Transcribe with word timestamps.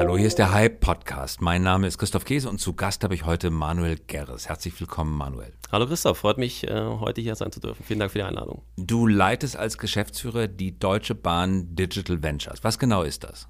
Hallo, 0.00 0.16
hier 0.16 0.28
ist 0.28 0.38
der 0.38 0.54
Hype 0.54 0.80
Podcast. 0.80 1.42
Mein 1.42 1.62
Name 1.62 1.86
ist 1.86 1.98
Christoph 1.98 2.24
Käse 2.24 2.48
und 2.48 2.58
zu 2.58 2.72
Gast 2.72 3.04
habe 3.04 3.14
ich 3.14 3.26
heute 3.26 3.50
Manuel 3.50 3.98
Gerres. 4.06 4.48
Herzlich 4.48 4.80
willkommen, 4.80 5.14
Manuel. 5.14 5.52
Hallo 5.70 5.86
Christoph, 5.86 6.16
freut 6.16 6.38
mich, 6.38 6.66
äh, 6.66 6.86
heute 7.00 7.20
hier 7.20 7.34
sein 7.34 7.52
zu 7.52 7.60
dürfen. 7.60 7.84
Vielen 7.84 8.00
Dank 8.00 8.10
für 8.10 8.20
die 8.20 8.24
Einladung. 8.24 8.62
Du 8.78 9.06
leitest 9.06 9.58
als 9.58 9.76
Geschäftsführer 9.76 10.48
die 10.48 10.78
Deutsche 10.78 11.14
Bahn 11.14 11.76
Digital 11.76 12.22
Ventures. 12.22 12.64
Was 12.64 12.78
genau 12.78 13.02
ist 13.02 13.24
das? 13.24 13.46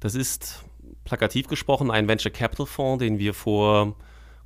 Das 0.00 0.14
ist 0.14 0.62
plakativ 1.04 1.48
gesprochen 1.48 1.90
ein 1.90 2.08
Venture 2.08 2.30
Capital 2.30 2.66
Fonds, 2.66 3.02
den 3.02 3.18
wir 3.18 3.32
vor 3.32 3.96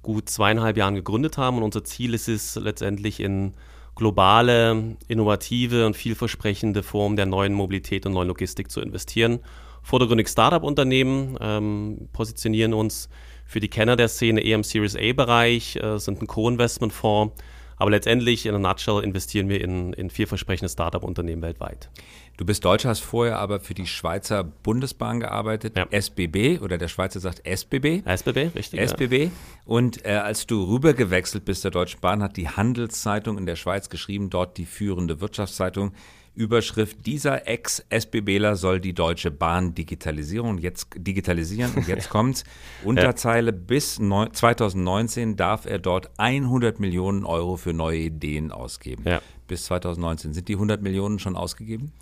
gut 0.02 0.28
zweieinhalb 0.28 0.76
Jahren 0.76 0.94
gegründet 0.94 1.36
haben. 1.36 1.56
Und 1.56 1.64
unser 1.64 1.82
Ziel 1.82 2.14
ist 2.14 2.28
es 2.28 2.54
letztendlich 2.54 3.18
in 3.18 3.54
globale, 3.96 4.96
innovative 5.08 5.84
und 5.84 5.96
vielversprechende 5.96 6.84
Formen 6.84 7.16
der 7.16 7.26
neuen 7.26 7.54
Mobilität 7.54 8.06
und 8.06 8.12
neuen 8.12 8.28
Logistik 8.28 8.70
zu 8.70 8.80
investieren 8.80 9.40
vordergründig 9.88 10.28
Startup-Unternehmen, 10.28 11.38
ähm, 11.40 12.08
positionieren 12.12 12.74
uns 12.74 13.08
für 13.46 13.58
die 13.58 13.68
Kenner 13.68 13.96
der 13.96 14.08
Szene 14.08 14.42
eher 14.42 14.56
im 14.56 14.62
Series 14.62 14.94
A-Bereich, 14.94 15.76
äh, 15.76 15.98
sind 15.98 16.20
ein 16.20 16.26
Co-Investment-Fonds. 16.26 17.34
Aber 17.78 17.92
letztendlich, 17.92 18.44
in 18.44 18.54
a 18.54 18.58
nutshell, 18.58 19.02
investieren 19.02 19.48
wir 19.48 19.62
in, 19.62 19.92
in 19.92 20.10
vielversprechende 20.10 20.68
Startup-Unternehmen 20.68 21.42
weltweit. 21.42 21.88
Du 22.36 22.44
bist 22.44 22.64
Deutscher, 22.64 22.90
hast 22.90 23.00
vorher 23.00 23.38
aber 23.38 23.60
für 23.60 23.72
die 23.72 23.86
Schweizer 23.86 24.44
Bundesbahn 24.44 25.20
gearbeitet, 25.20 25.76
ja. 25.76 25.86
SBB, 25.90 26.58
oder 26.58 26.76
der 26.76 26.88
Schweizer 26.88 27.20
sagt 27.20 27.46
SBB. 27.46 28.02
SBB, 28.04 28.50
richtig. 28.56 28.80
SBB. 28.80 29.24
Ja. 29.24 29.30
Und 29.64 30.04
äh, 30.04 30.10
als 30.10 30.46
du 30.46 30.64
rübergewechselt 30.64 31.44
bist 31.44 31.64
der 31.64 31.70
Deutschen 31.70 32.00
Bahn, 32.00 32.22
hat 32.22 32.36
die 32.36 32.48
Handelszeitung 32.48 33.38
in 33.38 33.46
der 33.46 33.56
Schweiz 33.56 33.88
geschrieben, 33.88 34.28
dort 34.28 34.58
die 34.58 34.66
führende 34.66 35.20
Wirtschaftszeitung, 35.20 35.92
Überschrift, 36.38 37.04
dieser 37.04 37.48
Ex-SBBler 37.48 38.54
soll 38.54 38.80
die 38.80 38.94
Deutsche 38.94 39.32
Bahn 39.32 39.74
digitalisieren. 39.74 40.58
Jetzt 40.58 40.88
digitalisieren 40.96 41.74
und 41.74 41.88
jetzt 41.88 42.08
kommt's. 42.10 42.44
Unterzeile, 42.84 43.52
bis 43.52 43.96
2019 43.96 45.36
darf 45.36 45.66
er 45.66 45.80
dort 45.80 46.10
100 46.16 46.78
Millionen 46.78 47.24
Euro 47.24 47.56
für 47.56 47.72
neue 47.72 47.98
Ideen 47.98 48.52
ausgeben. 48.52 49.02
Ja. 49.04 49.20
Bis 49.48 49.64
2019. 49.64 50.32
Sind 50.32 50.48
die 50.48 50.54
100 50.54 50.80
Millionen 50.80 51.18
schon 51.18 51.34
ausgegeben? 51.34 51.92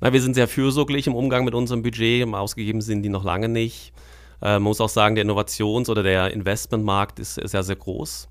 Na, 0.00 0.12
wir 0.12 0.20
sind 0.20 0.34
sehr 0.34 0.48
fürsorglich 0.48 1.06
im 1.06 1.14
Umgang 1.14 1.44
mit 1.44 1.54
unserem 1.54 1.82
Budget. 1.82 2.26
Ausgegeben 2.34 2.80
sind 2.80 3.02
die 3.04 3.08
noch 3.08 3.24
lange 3.24 3.48
nicht. 3.48 3.92
Äh, 4.42 4.54
man 4.54 4.64
muss 4.64 4.80
auch 4.80 4.88
sagen, 4.88 5.14
der 5.14 5.24
Innovations- 5.24 5.88
oder 5.88 6.02
der 6.02 6.32
Investmentmarkt 6.32 7.20
ist 7.20 7.34
sehr, 7.34 7.62
sehr 7.62 7.76
groß. 7.76 8.28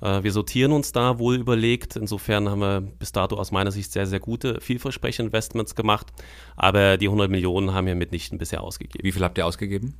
Äh, 0.00 0.22
wir 0.22 0.32
sortieren 0.32 0.72
uns 0.72 0.92
da 0.92 1.18
wohl 1.18 1.36
überlegt. 1.36 1.96
Insofern 1.96 2.48
haben 2.48 2.60
wir 2.60 2.80
bis 2.80 3.12
dato 3.12 3.36
aus 3.36 3.50
meiner 3.50 3.70
Sicht 3.70 3.92
sehr, 3.92 4.06
sehr 4.06 4.20
gute, 4.20 4.60
vielversprechende 4.60 5.28
Investments 5.28 5.74
gemacht. 5.74 6.08
Aber 6.56 6.96
die 6.96 7.06
100 7.06 7.30
Millionen 7.30 7.74
haben 7.74 7.86
wir 7.86 7.94
mitnichten 7.94 8.38
bisher 8.38 8.62
ausgegeben. 8.62 9.04
Wie 9.04 9.12
viel 9.12 9.22
habt 9.22 9.38
ihr 9.38 9.46
ausgegeben? 9.46 9.94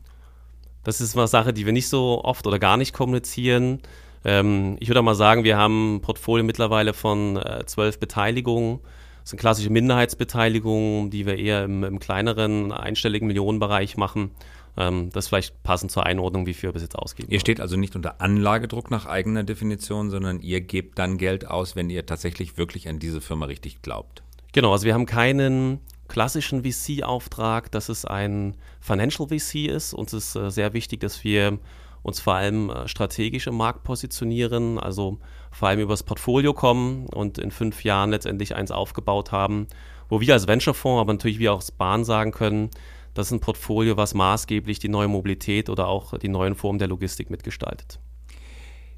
Das 0.84 1.00
ist 1.00 1.16
eine 1.16 1.28
Sache, 1.28 1.52
die 1.52 1.66
wir 1.66 1.72
nicht 1.72 1.88
so 1.88 2.24
oft 2.24 2.46
oder 2.46 2.58
gar 2.58 2.76
nicht 2.76 2.94
kommunizieren. 2.94 3.80
Ähm, 4.24 4.76
ich 4.80 4.88
würde 4.88 5.02
mal 5.02 5.14
sagen, 5.14 5.44
wir 5.44 5.56
haben 5.56 5.96
ein 5.96 6.00
Portfolio 6.00 6.44
mittlerweile 6.44 6.94
von 6.94 7.36
äh, 7.36 7.64
zwölf 7.66 7.98
Beteiligungen. 8.00 8.80
Das 9.22 9.30
sind 9.30 9.40
klassische 9.40 9.70
Minderheitsbeteiligungen, 9.70 11.10
die 11.10 11.26
wir 11.26 11.36
eher 11.36 11.64
im, 11.64 11.84
im 11.84 11.98
kleineren 11.98 12.72
einstelligen 12.72 13.28
Millionenbereich 13.28 13.96
machen. 13.96 14.30
Ähm, 14.78 15.10
das 15.10 15.24
ist 15.24 15.28
vielleicht 15.28 15.62
passend 15.64 15.90
zur 15.90 16.06
Einordnung, 16.06 16.46
wie 16.46 16.54
viel 16.54 16.68
wir 16.68 16.72
bis 16.72 16.82
jetzt 16.82 16.96
ausgeben. 16.96 17.30
Ihr 17.30 17.40
steht 17.40 17.60
also 17.60 17.76
nicht 17.76 17.96
unter 17.96 18.20
Anlagedruck 18.20 18.90
nach 18.90 19.06
eigener 19.06 19.42
Definition, 19.42 20.08
sondern 20.10 20.40
ihr 20.40 20.60
gebt 20.60 20.98
dann 20.98 21.18
Geld 21.18 21.46
aus, 21.46 21.74
wenn 21.74 21.90
ihr 21.90 22.06
tatsächlich 22.06 22.56
wirklich 22.56 22.88
an 22.88 23.00
diese 23.00 23.20
Firma 23.20 23.46
richtig 23.46 23.82
glaubt. 23.82 24.22
Genau, 24.52 24.72
also 24.72 24.86
wir 24.86 24.94
haben 24.94 25.06
keinen 25.06 25.80
klassischen 26.06 26.64
VC-Auftrag, 26.64 27.70
dass 27.72 27.88
es 27.88 28.04
ein 28.04 28.54
Financial 28.80 29.28
VC 29.28 29.66
ist. 29.66 29.92
Uns 29.92 30.12
ist 30.12 30.36
äh, 30.36 30.50
sehr 30.50 30.72
wichtig, 30.72 31.00
dass 31.00 31.24
wir 31.24 31.58
uns 32.02 32.20
vor 32.20 32.34
allem 32.34 32.70
äh, 32.70 32.86
strategisch 32.86 33.48
im 33.48 33.56
Markt 33.56 33.82
positionieren, 33.82 34.78
also 34.78 35.18
vor 35.50 35.68
allem 35.68 35.80
übers 35.80 36.04
Portfolio 36.04 36.54
kommen 36.54 37.06
und 37.08 37.38
in 37.38 37.50
fünf 37.50 37.82
Jahren 37.82 38.10
letztendlich 38.10 38.54
eins 38.54 38.70
aufgebaut 38.70 39.32
haben, 39.32 39.66
wo 40.08 40.20
wir 40.20 40.34
als 40.34 40.46
Venture-Fonds, 40.46 41.00
aber 41.00 41.12
natürlich 41.12 41.40
wir 41.40 41.52
auch 41.52 41.56
als 41.56 41.72
Bahn 41.72 42.04
sagen 42.04 42.30
können, 42.30 42.70
das 43.14 43.28
ist 43.28 43.32
ein 43.32 43.40
Portfolio, 43.40 43.96
was 43.96 44.14
maßgeblich 44.14 44.78
die 44.78 44.88
neue 44.88 45.08
Mobilität 45.08 45.68
oder 45.68 45.88
auch 45.88 46.16
die 46.18 46.28
neuen 46.28 46.54
Formen 46.54 46.78
der 46.78 46.88
Logistik 46.88 47.30
mitgestaltet. 47.30 48.00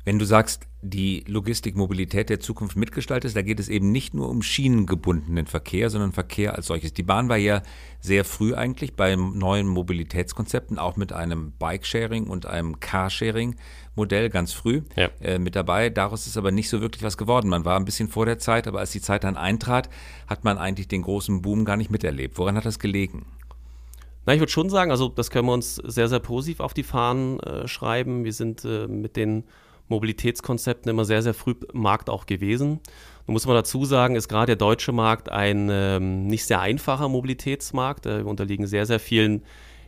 Wenn 0.04 0.18
du 0.18 0.24
sagst, 0.24 0.66
die 0.80 1.24
Logistik-Mobilität 1.26 2.30
der 2.30 2.40
Zukunft 2.40 2.74
mitgestaltet, 2.74 3.36
da 3.36 3.42
geht 3.42 3.60
es 3.60 3.68
eben 3.68 3.92
nicht 3.92 4.14
nur 4.14 4.30
um 4.30 4.40
schienengebundenen 4.40 5.46
Verkehr, 5.46 5.90
sondern 5.90 6.12
Verkehr 6.12 6.54
als 6.54 6.68
solches. 6.68 6.94
Die 6.94 7.02
Bahn 7.02 7.28
war 7.28 7.36
ja 7.36 7.62
sehr 8.00 8.24
früh 8.24 8.54
eigentlich 8.54 8.94
bei 8.94 9.14
neuen 9.14 9.68
Mobilitätskonzepten, 9.68 10.78
auch 10.78 10.96
mit 10.96 11.12
einem 11.12 11.52
Bike-Sharing 11.58 12.28
und 12.28 12.46
einem 12.46 12.80
Carsharing-Modell 12.80 14.30
ganz 14.30 14.54
früh 14.54 14.82
ja. 14.96 15.10
äh, 15.20 15.38
mit 15.38 15.54
dabei. 15.54 15.90
Daraus 15.90 16.26
ist 16.26 16.38
aber 16.38 16.50
nicht 16.50 16.70
so 16.70 16.80
wirklich 16.80 17.02
was 17.02 17.18
geworden. 17.18 17.50
Man 17.50 17.66
war 17.66 17.78
ein 17.78 17.84
bisschen 17.84 18.08
vor 18.08 18.24
der 18.24 18.38
Zeit, 18.38 18.66
aber 18.66 18.78
als 18.78 18.92
die 18.92 19.02
Zeit 19.02 19.24
dann 19.24 19.36
eintrat, 19.36 19.90
hat 20.26 20.44
man 20.44 20.56
eigentlich 20.56 20.88
den 20.88 21.02
großen 21.02 21.42
Boom 21.42 21.66
gar 21.66 21.76
nicht 21.76 21.90
miterlebt. 21.90 22.38
Woran 22.38 22.56
hat 22.56 22.64
das 22.64 22.78
gelegen? 22.78 23.26
Na, 24.26 24.34
ich 24.34 24.40
würde 24.40 24.52
schon 24.52 24.70
sagen, 24.70 24.90
also 24.90 25.08
das 25.08 25.30
können 25.30 25.46
wir 25.46 25.54
uns 25.54 25.76
sehr, 25.76 26.08
sehr 26.08 26.20
positiv 26.20 26.60
auf 26.60 26.74
die 26.74 26.82
Fahnen 26.82 27.40
äh, 27.40 27.66
schreiben. 27.66 28.24
Wir 28.24 28.32
sind 28.32 28.64
äh, 28.64 28.86
mit 28.86 29.16
den 29.16 29.44
Mobilitätskonzepten 29.88 30.90
immer 30.90 31.04
sehr, 31.04 31.22
sehr 31.22 31.34
früh 31.34 31.54
Markt 31.72 32.08
auch 32.10 32.26
gewesen. 32.26 32.80
Nun 33.26 33.32
muss 33.32 33.46
man 33.46 33.56
dazu 33.56 33.84
sagen, 33.84 34.16
ist 34.16 34.28
gerade 34.28 34.46
der 34.46 34.56
deutsche 34.56 34.92
Markt 34.92 35.28
ein 35.28 35.68
ähm, 35.70 36.26
nicht 36.26 36.44
sehr 36.44 36.60
einfacher 36.60 37.08
Mobilitätsmarkt. 37.08 38.06
Äh, 38.06 38.18
wir 38.18 38.26
unterliegen 38.26 38.66
sehr, 38.66 38.86
sehr 38.86 39.00
vielen 39.00 39.42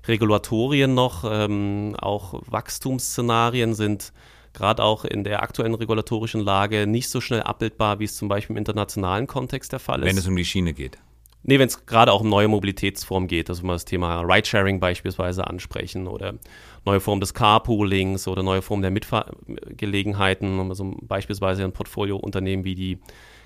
Regulatorien 0.06 0.94
noch. 0.94 1.25
Ähm, 1.28 1.94
auch 1.99 2.43
Wachstumsszenarien 2.47 3.75
sind 3.75 4.12
gerade 4.53 4.82
auch 4.82 5.04
in 5.04 5.25
der 5.25 5.43
aktuellen 5.43 5.75
regulatorischen 5.75 6.41
Lage 6.41 6.87
nicht 6.87 7.09
so 7.09 7.20
schnell 7.20 7.43
abbildbar, 7.43 8.00
wie 8.00 8.04
es 8.04 8.16
zum 8.16 8.28
Beispiel 8.28 8.54
im 8.54 8.59
internationalen 8.59 9.26
Kontext 9.26 9.72
der 9.72 9.78
Fall 9.78 10.00
ist. 10.00 10.06
Wenn 10.06 10.19
es 10.19 10.26
um 10.26 10.37
die 10.37 10.44
Schiene 10.44 10.75
geht. 10.75 10.99
Nee, 11.44 11.58
wenn 11.58 11.66
es 11.66 11.86
gerade 11.86 12.12
auch 12.12 12.20
um 12.20 12.28
neue 12.28 12.47
Mobilitätsformen 12.47 13.26
geht, 13.26 13.50
also 13.50 13.62
wenn 13.62 13.69
wir 13.69 13.72
das 13.72 13.84
Thema 13.84 14.20
Ridesharing 14.20 14.78
beispielsweise 14.78 15.47
ansprechen 15.47 16.06
oder 16.06 16.34
neue 16.84 17.00
Formen 17.00 17.20
des 17.20 17.34
Carpoolings 17.34 18.28
oder 18.28 18.44
neue 18.44 18.62
Formen 18.62 18.82
der 18.82 18.92
Mitfahrgelegenheiten, 18.92 20.60
also 20.69 20.94
beispielsweise 21.02 21.64
ein 21.64 21.72
Portfoliounternehmen 21.72 22.64
wie 22.64 22.76
die 22.76 22.98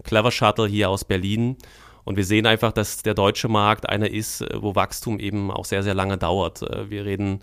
Clever 0.04 0.30
Shuttle 0.30 0.66
hier 0.66 0.90
aus 0.90 1.04
Berlin. 1.04 1.56
Und 2.04 2.16
wir 2.16 2.24
sehen 2.24 2.46
einfach, 2.46 2.72
dass 2.72 3.02
der 3.02 3.14
deutsche 3.14 3.48
Markt 3.48 3.88
einer 3.88 4.10
ist, 4.10 4.44
wo 4.54 4.74
Wachstum 4.74 5.18
eben 5.18 5.50
auch 5.50 5.64
sehr, 5.64 5.82
sehr 5.82 5.94
lange 5.94 6.18
dauert. 6.18 6.60
Wir 6.88 7.04
reden 7.04 7.40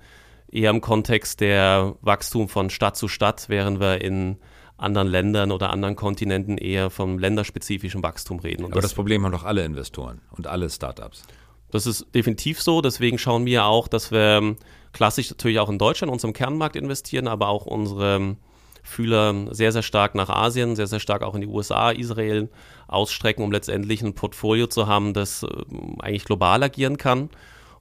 eher 0.51 0.69
im 0.69 0.81
Kontext 0.81 1.41
der 1.41 1.95
Wachstum 2.01 2.47
von 2.47 2.69
Stadt 2.69 2.95
zu 2.95 3.07
Stadt, 3.07 3.49
während 3.49 3.79
wir 3.79 4.01
in 4.01 4.37
anderen 4.83 5.07
Ländern 5.07 5.51
oder 5.51 5.71
anderen 5.71 5.95
Kontinenten 5.95 6.57
eher 6.57 6.89
vom 6.89 7.17
länderspezifischen 7.17 8.03
Wachstum 8.03 8.39
reden. 8.39 8.63
Und 8.65 8.71
Aber 8.71 8.81
das, 8.81 8.91
das 8.91 8.95
Problem 8.95 9.23
haben 9.23 9.31
doch 9.31 9.43
alle 9.43 9.63
Investoren 9.65 10.21
und 10.31 10.47
alle 10.47 10.69
Startups. 10.69 11.23
Das 11.71 11.87
ist 11.87 12.05
definitiv 12.13 12.61
so. 12.61 12.81
Deswegen 12.81 13.17
schauen 13.17 13.45
wir 13.45 13.65
auch, 13.65 13.87
dass 13.87 14.11
wir 14.11 14.37
ähm, 14.37 14.57
klassisch 14.91 15.29
natürlich 15.31 15.59
auch 15.59 15.69
in 15.69 15.79
Deutschland, 15.79 16.11
unserem 16.11 16.33
Kernmarkt 16.33 16.75
investieren, 16.75 17.27
aber 17.27 17.47
auch 17.47 17.65
unsere 17.65 18.17
ähm, 18.17 18.37
Fühler 18.83 19.47
sehr, 19.55 19.71
sehr 19.71 19.81
stark 19.81 20.13
nach 20.13 20.29
Asien, 20.29 20.75
sehr, 20.75 20.87
sehr 20.87 20.99
stark 20.99 21.23
auch 21.23 21.33
in 21.33 21.41
die 21.41 21.47
USA, 21.47 21.89
Israel 21.89 22.49
ausstrecken, 22.87 23.43
um 23.43 23.51
letztendlich 23.51 24.03
ein 24.03 24.13
Portfolio 24.13 24.67
zu 24.67 24.87
haben, 24.87 25.13
das 25.13 25.43
ähm, 25.43 25.97
eigentlich 25.99 26.25
global 26.25 26.61
agieren 26.61 26.97
kann 26.97 27.29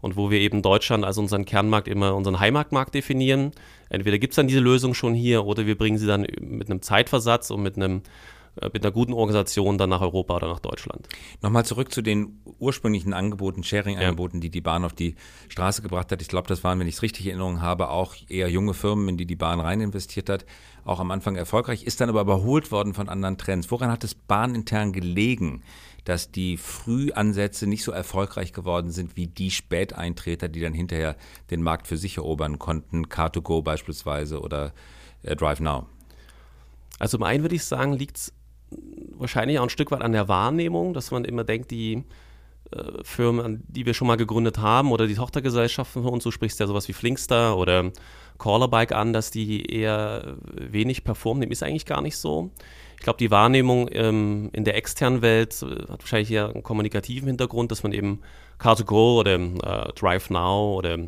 und 0.03 0.17
wo 0.17 0.31
wir 0.31 0.41
eben 0.41 0.61
Deutschland 0.61 1.05
als 1.07 1.17
unseren 1.17 1.47
Kernmarkt 1.47 1.89
immer 1.89 2.15
unseren 2.15 2.39
Heimatmarkt 2.39 2.95
definieren. 2.95 3.53
Entweder 3.89 4.19
gibt 4.19 4.33
es 4.33 4.37
dann 4.37 4.49
diese 4.49 4.61
Lösung 4.61 4.93
schon 4.93 5.15
hier 5.15 5.47
oder 5.47 5.65
wir 5.65 5.79
bringen 5.79 5.97
sie 5.97 6.07
dann 6.07 6.27
mit 6.41 6.69
einem 6.69 6.83
Zeitversatz 6.83 7.51
und 7.51 7.63
mit 7.63 7.77
einem 7.77 8.03
äh, 8.61 8.69
mit 8.73 8.85
einer 8.85 8.93
guten 8.93 9.15
Organisation 9.15 9.79
dann 9.79 9.91
nach 9.91 10.03
Europa 10.03 10.37
oder 10.37 10.49
nach 10.49 10.59
Deutschland. 10.59 11.09
Nochmal 11.41 11.65
zurück 11.65 11.93
zu 11.93 12.03
den 12.03 12.41
ursprünglichen 12.59 13.15
Angeboten, 13.15 13.63
Sharing-Angeboten, 13.63 14.39
ja. 14.39 14.41
die 14.43 14.51
die 14.51 14.61
Bahn 14.61 14.85
auf 14.85 14.93
die 14.93 15.15
Straße 15.49 15.81
gebracht 15.81 16.13
hat. 16.13 16.21
Ich 16.21 16.29
glaube, 16.29 16.49
das 16.49 16.63
waren, 16.63 16.79
wenn 16.79 16.89
ich 16.89 16.97
es 16.97 17.03
richtig 17.03 17.27
in 17.27 17.31
Erinnerung 17.31 17.63
habe, 17.63 17.89
auch 17.89 18.15
eher 18.29 18.49
junge 18.51 18.75
Firmen, 18.75 19.09
in 19.09 19.17
die 19.17 19.25
die 19.25 19.37
Bahn 19.37 19.61
rein 19.61 19.81
investiert 19.81 20.29
hat. 20.29 20.45
Auch 20.85 21.01
am 21.01 21.13
Anfang 21.13 21.37
erfolgreich, 21.37 21.85
ist 21.85 22.01
dann 22.01 22.09
aber 22.09 22.23
überholt 22.23 22.73
worden 22.73 22.93
von 22.93 23.09
anderen 23.09 23.39
Trends. 23.39 23.71
Woran 23.71 23.91
hat 23.91 24.05
es 24.05 24.15
bahnintern 24.15 24.93
gelegen? 24.93 25.63
Dass 26.05 26.31
die 26.33 26.57
Frühansätze 26.57 27.67
nicht 27.67 27.85
so 27.85 27.93
erfolgreich 27.93 28.53
geworden 28.53 28.91
sind 28.91 29.17
wie 29.17 29.27
die 29.27 29.51
Späteintreter, 29.51 30.49
die 30.49 30.61
dann 30.61 30.75
hinterher 30.75 31.17
den 31.51 31.63
Markt 31.63 31.87
für 31.87 31.97
sich 31.97 32.17
erobern 32.17 32.59
konnten, 32.59 33.07
Car2Go 33.07 33.63
beispielsweise 33.63 34.41
oder 34.41 34.73
äh, 35.23 35.37
Drive 35.37 35.61
Now? 35.61 35.87
Also 36.99 37.19
zum 37.19 37.25
einen 37.25 37.43
würde 37.43 37.55
ich 37.55 37.65
sagen, 37.65 37.93
liegt 37.95 38.17
es 38.17 38.33
wahrscheinlich 39.17 39.59
auch 39.59 39.65
ein 39.65 39.71
Stück 39.71 39.91
weit 39.91 40.03
an 40.03 40.13
der 40.13 40.29
Wahrnehmung, 40.29 40.95
dass 40.95 41.11
man 41.11 41.25
immer 41.25 41.45
denkt, 41.45 41.71
die 41.71 42.05
äh, 42.73 43.05
Firmen, 43.05 43.63
die 43.69 43.87
wir 43.87 43.95
schon 43.95 44.09
mal 44.09 44.17
gegründet 44.17 44.59
haben 44.59 44.93
oder 44.93 45.07
die 45.07 45.15
Tochtergesellschaften 45.15 46.03
von 46.03 46.13
uns, 46.13 46.25
du 46.25 46.31
sprichst 46.31 46.59
ja 46.61 46.67
sowas 46.67 46.89
wie 46.89 46.93
Flinkstar 46.93 47.57
oder 47.57 47.93
Callerbike 48.39 48.93
an, 48.93 49.13
dass 49.13 49.31
die 49.31 49.67
eher 49.67 50.37
wenig 50.53 51.05
performen. 51.05 51.43
Dem 51.43 51.53
ist 51.53 51.63
eigentlich 51.63 51.87
gar 51.87 52.03
nicht 52.03 52.17
so. 52.17 52.51
Ich 53.03 53.05
glaube, 53.05 53.19
die 53.19 53.33
Wahrnehmung 53.33 53.89
ähm, 53.91 54.49
in 54.53 54.63
der 54.63 54.77
externen 54.77 55.23
Welt 55.23 55.61
äh, 55.61 55.91
hat 55.91 56.03
wahrscheinlich 56.03 56.31
eher 56.31 56.51
einen 56.51 56.63
kommunikativen 56.63 57.27
Hintergrund, 57.27 57.73
dass 57.73 57.83
man 57.83 57.91
eben 57.91 58.21
Car2Go 58.61 59.19
oder 59.19 59.35
äh, 59.35 59.93
Drive 59.95 60.31
Now 60.31 60.77
oder 60.77 60.99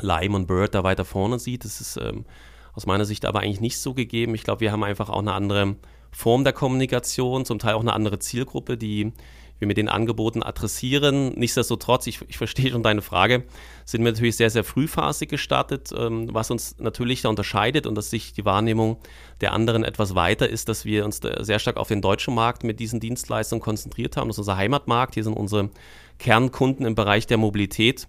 Lime 0.00 0.34
und 0.34 0.46
Bird 0.46 0.74
da 0.74 0.84
weiter 0.84 1.04
vorne 1.04 1.38
sieht. 1.38 1.66
Das 1.66 1.82
ist 1.82 1.98
ähm, 1.98 2.24
aus 2.72 2.86
meiner 2.86 3.04
Sicht 3.04 3.26
aber 3.26 3.40
eigentlich 3.40 3.60
nicht 3.60 3.78
so 3.78 3.92
gegeben. 3.92 4.34
Ich 4.34 4.42
glaube, 4.42 4.62
wir 4.62 4.72
haben 4.72 4.82
einfach 4.82 5.10
auch 5.10 5.18
eine 5.18 5.34
andere 5.34 5.76
Form 6.12 6.44
der 6.44 6.54
Kommunikation, 6.54 7.44
zum 7.44 7.58
Teil 7.58 7.74
auch 7.74 7.82
eine 7.82 7.92
andere 7.92 8.18
Zielgruppe, 8.18 8.78
die 8.78 9.12
wir 9.58 9.66
mit 9.66 9.76
den 9.76 9.88
Angeboten 9.88 10.42
adressieren. 10.42 11.34
Nichtsdestotrotz, 11.34 12.06
ich, 12.06 12.20
ich 12.28 12.38
verstehe 12.38 12.70
schon 12.70 12.82
deine 12.82 13.02
Frage, 13.02 13.44
sind 13.84 14.04
wir 14.04 14.12
natürlich 14.12 14.36
sehr, 14.36 14.50
sehr 14.50 14.64
frühphasig 14.64 15.28
gestartet. 15.28 15.92
Ähm, 15.96 16.28
was 16.32 16.50
uns 16.50 16.76
natürlich 16.78 17.22
da 17.22 17.28
unterscheidet 17.28 17.86
und 17.86 17.94
dass 17.94 18.10
sich 18.10 18.32
die 18.32 18.44
Wahrnehmung 18.44 18.98
der 19.40 19.52
anderen 19.52 19.84
etwas 19.84 20.14
weiter 20.14 20.48
ist, 20.48 20.68
dass 20.68 20.84
wir 20.84 21.04
uns 21.04 21.20
sehr 21.40 21.58
stark 21.58 21.76
auf 21.76 21.88
den 21.88 22.02
deutschen 22.02 22.34
Markt 22.34 22.64
mit 22.64 22.80
diesen 22.80 23.00
Dienstleistungen 23.00 23.62
konzentriert 23.62 24.16
haben. 24.16 24.28
Das 24.28 24.36
ist 24.36 24.40
unser 24.40 24.56
Heimatmarkt. 24.56 25.14
Hier 25.14 25.24
sind 25.24 25.34
unsere 25.34 25.70
Kernkunden 26.18 26.86
im 26.86 26.94
Bereich 26.94 27.26
der 27.26 27.38
Mobilität. 27.38 28.08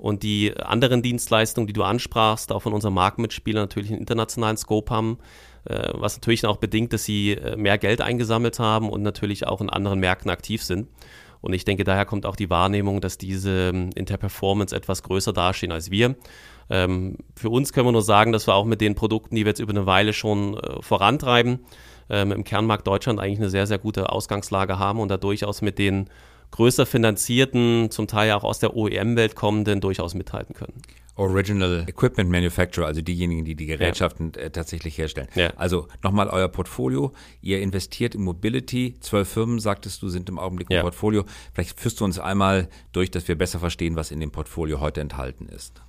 Und 0.00 0.22
die 0.22 0.56
anderen 0.56 1.02
Dienstleistungen, 1.02 1.66
die 1.66 1.74
du 1.74 1.82
ansprachst, 1.82 2.52
auch 2.52 2.62
von 2.62 2.72
unserem 2.72 2.94
Marktmitspieler 2.94 3.60
natürlich 3.60 3.90
einen 3.90 4.00
internationalen 4.00 4.56
Scope 4.56 4.90
haben, 4.92 5.18
was 5.64 6.16
natürlich 6.16 6.46
auch 6.46 6.56
bedingt, 6.56 6.92
dass 6.92 7.04
sie 7.04 7.32
äh, 7.32 7.56
mehr 7.56 7.78
Geld 7.78 8.00
eingesammelt 8.00 8.58
haben 8.58 8.88
und 8.88 9.02
natürlich 9.02 9.46
auch 9.46 9.60
in 9.60 9.70
anderen 9.70 10.00
Märkten 10.00 10.30
aktiv 10.30 10.62
sind. 10.62 10.88
Und 11.40 11.54
ich 11.54 11.64
denke, 11.64 11.84
daher 11.84 12.04
kommt 12.04 12.26
auch 12.26 12.36
die 12.36 12.50
Wahrnehmung, 12.50 13.00
dass 13.00 13.18
diese 13.18 13.70
ähm, 13.70 13.90
in 13.94 14.04
der 14.04 14.16
Performance 14.16 14.74
etwas 14.74 15.02
größer 15.02 15.32
dastehen 15.32 15.72
als 15.72 15.90
wir. 15.90 16.16
Ähm, 16.68 17.16
für 17.34 17.50
uns 17.50 17.72
können 17.72 17.86
wir 17.86 17.92
nur 17.92 18.02
sagen, 18.02 18.32
dass 18.32 18.46
wir 18.46 18.54
auch 18.54 18.64
mit 18.64 18.80
den 18.80 18.94
Produkten, 18.94 19.34
die 19.34 19.44
wir 19.44 19.50
jetzt 19.50 19.60
über 19.60 19.72
eine 19.72 19.86
Weile 19.86 20.12
schon 20.12 20.56
äh, 20.56 20.82
vorantreiben, 20.82 21.60
im 22.12 22.42
Kernmarkt 22.42 22.88
Deutschland 22.88 23.20
eigentlich 23.20 23.38
eine 23.38 23.50
sehr, 23.50 23.68
sehr 23.68 23.78
gute 23.78 24.10
Ausgangslage 24.10 24.80
haben 24.80 24.98
und 24.98 25.10
da 25.10 25.16
durchaus 25.16 25.62
mit 25.62 25.78
den 25.78 26.10
größer 26.50 26.84
finanzierten, 26.84 27.92
zum 27.92 28.08
Teil 28.08 28.32
auch 28.32 28.42
aus 28.42 28.58
der 28.58 28.76
OEM-Welt 28.76 29.36
kommenden, 29.36 29.80
durchaus 29.80 30.14
mithalten 30.14 30.54
können. 30.56 30.82
Original 31.20 31.84
Equipment 31.86 32.30
Manufacturer, 32.30 32.86
also 32.86 33.02
diejenigen, 33.02 33.44
die 33.44 33.54
die 33.54 33.66
Gerätschaften 33.66 34.32
ja. 34.34 34.42
äh, 34.42 34.50
tatsächlich 34.50 34.96
herstellen. 34.96 35.28
Ja. 35.34 35.52
Also 35.56 35.86
nochmal 36.02 36.28
euer 36.28 36.48
Portfolio. 36.48 37.12
Ihr 37.42 37.60
investiert 37.60 38.14
in 38.14 38.22
Mobility. 38.22 38.96
Zwölf 39.00 39.28
Firmen, 39.28 39.60
sagtest 39.60 40.02
du, 40.02 40.08
sind 40.08 40.28
im 40.30 40.38
Augenblick 40.38 40.70
im 40.70 40.76
ja. 40.76 40.82
Portfolio. 40.82 41.24
Vielleicht 41.52 41.78
führst 41.78 42.00
du 42.00 42.04
uns 42.06 42.18
einmal 42.18 42.68
durch, 42.92 43.10
dass 43.10 43.28
wir 43.28 43.36
besser 43.36 43.58
verstehen, 43.58 43.96
was 43.96 44.10
in 44.10 44.20
dem 44.20 44.30
Portfolio 44.30 44.80
heute 44.80 45.02
enthalten 45.02 45.46
ist. 45.46 45.82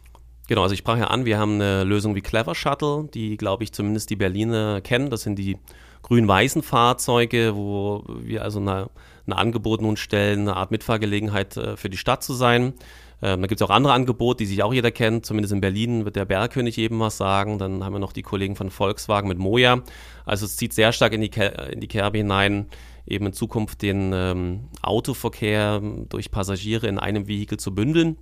Genau, 0.49 0.63
also 0.63 0.73
ich 0.73 0.79
sprach 0.79 0.97
ja 0.97 1.07
an, 1.07 1.23
wir 1.23 1.39
haben 1.39 1.55
eine 1.55 1.85
Lösung 1.85 2.13
wie 2.15 2.21
Clever 2.21 2.53
Shuttle, 2.53 3.07
die, 3.13 3.37
glaube 3.37 3.63
ich, 3.63 3.71
zumindest 3.71 4.09
die 4.09 4.17
Berliner 4.17 4.81
kennen. 4.81 5.09
Das 5.09 5.21
sind 5.21 5.39
die 5.39 5.57
grün-weißen 6.01 6.61
Fahrzeuge, 6.61 7.55
wo 7.55 8.03
wir 8.19 8.43
also 8.43 8.59
eine, 8.59 8.89
ein 9.25 9.31
Angebot 9.33 9.81
nun 9.81 9.95
stellen, 9.95 10.41
eine 10.41 10.57
Art 10.57 10.71
Mitfahrgelegenheit 10.71 11.55
äh, 11.55 11.77
für 11.77 11.89
die 11.89 11.97
Stadt 11.97 12.21
zu 12.21 12.33
sein. 12.33 12.73
Ähm, 13.21 13.41
da 13.41 13.47
gibt 13.47 13.61
es 13.61 13.67
auch 13.67 13.71
andere 13.71 13.93
Angebote, 13.93 14.39
die 14.39 14.47
sich 14.47 14.63
auch 14.63 14.73
jeder 14.73 14.91
kennt. 14.91 15.25
Zumindest 15.25 15.53
in 15.53 15.61
Berlin 15.61 16.05
wird 16.05 16.15
der 16.15 16.25
Bergkönig 16.25 16.77
eben 16.77 16.99
was 16.99 17.17
sagen. 17.17 17.59
Dann 17.59 17.83
haben 17.83 17.93
wir 17.93 17.99
noch 17.99 18.13
die 18.13 18.23
Kollegen 18.23 18.55
von 18.55 18.71
Volkswagen 18.71 19.27
mit 19.27 19.37
Moja. 19.37 19.81
Also 20.25 20.45
es 20.45 20.57
zieht 20.57 20.73
sehr 20.73 20.91
stark 20.91 21.13
in 21.13 21.21
die, 21.21 21.31
in 21.71 21.79
die 21.79 21.87
Kerbe 21.87 22.17
hinein, 22.17 22.67
eben 23.05 23.27
in 23.27 23.33
Zukunft 23.33 23.81
den 23.81 24.11
ähm, 24.13 24.69
Autoverkehr 24.81 25.81
durch 26.09 26.31
Passagiere 26.31 26.87
in 26.87 26.97
einem 26.97 27.27
Vehikel 27.27 27.59
zu 27.59 27.75
bündeln. 27.75 28.17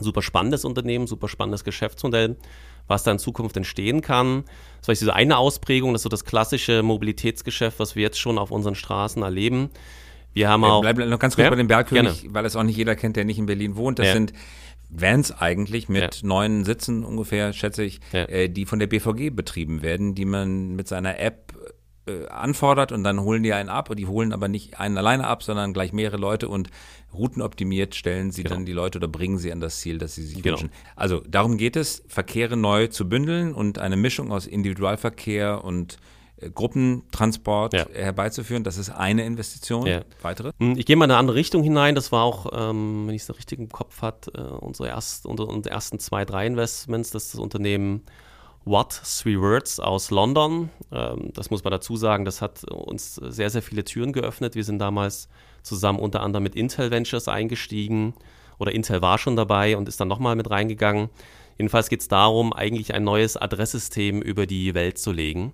Super 0.00 0.22
spannendes 0.22 0.64
Unternehmen, 0.64 1.06
super 1.06 1.28
spannendes 1.28 1.64
Geschäftsmodell, 1.64 2.36
was 2.88 3.04
da 3.04 3.12
in 3.12 3.18
Zukunft 3.18 3.56
entstehen 3.58 4.00
kann. 4.00 4.44
Das 4.78 4.88
war 4.88 4.94
diese 4.94 5.14
eine 5.14 5.36
Ausprägung, 5.36 5.92
das 5.92 6.00
ist 6.00 6.04
so 6.04 6.08
das 6.08 6.24
klassische 6.24 6.82
Mobilitätsgeschäft, 6.82 7.78
was 7.78 7.94
wir 7.94 8.02
jetzt 8.02 8.18
schon 8.18 8.38
auf 8.38 8.50
unseren 8.50 8.74
Straßen 8.74 9.22
erleben. 9.22 9.68
Wir 10.34 10.48
haben 10.48 10.64
auch. 10.64 10.80
Bleib 10.80 10.98
noch 10.98 11.18
ganz 11.18 11.34
kurz 11.34 11.44
ja? 11.44 11.50
bei 11.50 11.56
dem 11.56 11.68
Bergkönig, 11.68 12.28
weil 12.30 12.44
es 12.44 12.56
auch 12.56 12.62
nicht 12.62 12.76
jeder 12.76 12.96
kennt, 12.96 13.16
der 13.16 13.24
nicht 13.24 13.38
in 13.38 13.46
Berlin 13.46 13.76
wohnt. 13.76 13.98
Das 13.98 14.08
ja. 14.08 14.12
sind 14.14 14.32
Vans 14.88 15.32
eigentlich 15.32 15.88
mit 15.88 16.22
ja. 16.22 16.26
neun 16.26 16.64
Sitzen 16.64 17.04
ungefähr, 17.04 17.52
schätze 17.52 17.82
ich, 17.82 18.00
äh, 18.12 18.48
die 18.48 18.66
von 18.66 18.78
der 18.78 18.86
BVG 18.86 19.30
betrieben 19.30 19.82
werden, 19.82 20.14
die 20.14 20.26
man 20.26 20.74
mit 20.76 20.86
seiner 20.88 21.18
App 21.18 21.54
äh, 22.06 22.26
anfordert 22.26 22.92
und 22.92 23.04
dann 23.04 23.20
holen 23.20 23.42
die 23.42 23.52
einen 23.52 23.68
ab 23.68 23.88
und 23.88 23.96
die 23.96 24.06
holen 24.06 24.32
aber 24.32 24.48
nicht 24.48 24.80
einen 24.80 24.98
alleine 24.98 25.26
ab, 25.26 25.42
sondern 25.42 25.72
gleich 25.72 25.92
mehrere 25.92 26.16
Leute 26.16 26.48
und 26.48 26.68
routenoptimiert 27.14 27.94
stellen 27.94 28.32
sie 28.32 28.42
genau. 28.42 28.56
dann 28.56 28.66
die 28.66 28.72
Leute 28.72 28.98
oder 28.98 29.08
bringen 29.08 29.38
sie 29.38 29.52
an 29.52 29.60
das 29.60 29.80
Ziel, 29.80 29.98
das 29.98 30.14
sie 30.14 30.24
sich 30.24 30.42
genau. 30.42 30.56
wünschen. 30.56 30.70
Also 30.96 31.22
darum 31.28 31.56
geht 31.58 31.76
es, 31.76 32.02
Verkehre 32.08 32.56
neu 32.56 32.88
zu 32.88 33.08
bündeln 33.08 33.54
und 33.54 33.78
eine 33.78 33.96
Mischung 33.96 34.32
aus 34.32 34.46
Individualverkehr 34.46 35.62
und 35.62 35.98
Gruppentransport 36.50 37.74
ja. 37.74 37.86
herbeizuführen. 37.92 38.64
Das 38.64 38.78
ist 38.78 38.90
eine 38.90 39.24
Investition. 39.24 39.86
Ja. 39.86 40.02
Weitere? 40.22 40.52
Hm, 40.58 40.76
ich 40.76 40.86
gehe 40.86 40.96
mal 40.96 41.06
in 41.06 41.10
eine 41.10 41.18
andere 41.18 41.36
Richtung 41.36 41.62
hinein. 41.62 41.94
Das 41.94 42.12
war 42.12 42.22
auch, 42.22 42.46
ähm, 42.52 43.06
wenn 43.06 43.14
ich 43.14 43.22
es 43.22 43.36
richtig 43.36 43.58
im 43.58 43.68
Kopf 43.68 44.02
hatte, 44.02 44.32
äh, 44.34 44.40
unsere, 44.40 44.88
erst, 44.88 45.26
unsere 45.26 45.62
ersten 45.68 45.98
zwei, 45.98 46.24
drei 46.24 46.46
Investments. 46.46 47.10
Das 47.10 47.24
ist 47.24 47.34
das 47.34 47.40
Unternehmen 47.40 48.02
What 48.64 49.00
Three 49.04 49.38
Words 49.38 49.80
aus 49.80 50.10
London. 50.10 50.70
Ähm, 50.92 51.30
das 51.34 51.50
muss 51.50 51.64
man 51.64 51.72
dazu 51.72 51.96
sagen, 51.96 52.24
das 52.24 52.40
hat 52.40 52.64
uns 52.64 53.16
sehr, 53.16 53.50
sehr 53.50 53.62
viele 53.62 53.84
Türen 53.84 54.12
geöffnet. 54.12 54.54
Wir 54.54 54.64
sind 54.64 54.78
damals 54.78 55.28
zusammen 55.62 55.98
unter 55.98 56.22
anderem 56.22 56.44
mit 56.44 56.54
Intel 56.54 56.90
Ventures 56.90 57.28
eingestiegen 57.28 58.14
oder 58.58 58.72
Intel 58.72 59.02
war 59.02 59.18
schon 59.18 59.36
dabei 59.36 59.76
und 59.76 59.88
ist 59.88 60.00
dann 60.00 60.08
nochmal 60.08 60.36
mit 60.36 60.50
reingegangen. 60.50 61.08
Jedenfalls 61.58 61.88
geht 61.88 62.00
es 62.00 62.08
darum, 62.08 62.52
eigentlich 62.52 62.94
ein 62.94 63.04
neues 63.04 63.36
Adresssystem 63.36 64.22
über 64.22 64.46
die 64.46 64.74
Welt 64.74 64.98
zu 64.98 65.12
legen 65.12 65.52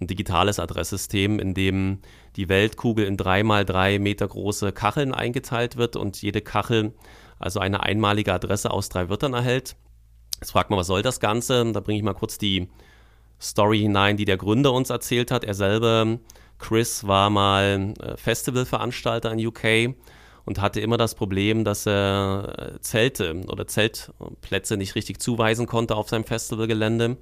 ein 0.00 0.06
digitales 0.06 0.58
Adresssystem, 0.60 1.38
in 1.38 1.54
dem 1.54 1.98
die 2.36 2.48
Weltkugel 2.48 3.06
in 3.06 3.16
drei 3.16 3.42
mal 3.42 3.64
drei 3.64 3.98
Meter 3.98 4.28
große 4.28 4.72
Kacheln 4.72 5.12
eingeteilt 5.12 5.76
wird 5.76 5.96
und 5.96 6.20
jede 6.22 6.40
Kachel 6.40 6.92
also 7.38 7.60
eine 7.60 7.82
einmalige 7.82 8.32
Adresse 8.32 8.70
aus 8.70 8.88
drei 8.88 9.08
Wörtern 9.08 9.34
erhält. 9.34 9.76
Jetzt 10.40 10.52
fragt 10.52 10.70
man, 10.70 10.78
was 10.78 10.86
soll 10.86 11.02
das 11.02 11.20
Ganze? 11.20 11.72
Da 11.72 11.80
bringe 11.80 11.98
ich 11.98 12.04
mal 12.04 12.14
kurz 12.14 12.38
die 12.38 12.68
Story 13.40 13.80
hinein, 13.80 14.16
die 14.16 14.24
der 14.24 14.36
Gründer 14.36 14.72
uns 14.72 14.90
erzählt 14.90 15.30
hat. 15.30 15.44
Er 15.44 15.54
selber, 15.54 16.18
Chris, 16.58 17.06
war 17.06 17.30
mal 17.30 17.94
äh, 18.00 18.16
Festivalveranstalter 18.16 19.32
in 19.32 19.46
UK 19.46 19.94
und 20.44 20.60
hatte 20.60 20.80
immer 20.80 20.96
das 20.96 21.14
Problem, 21.14 21.64
dass 21.64 21.86
er 21.86 22.54
äh, 22.76 22.80
Zelte 22.80 23.42
oder 23.48 23.66
Zeltplätze 23.66 24.76
nicht 24.76 24.94
richtig 24.94 25.20
zuweisen 25.20 25.66
konnte 25.66 25.94
auf 25.94 26.08
seinem 26.08 26.24
Festivalgelände 26.24 27.18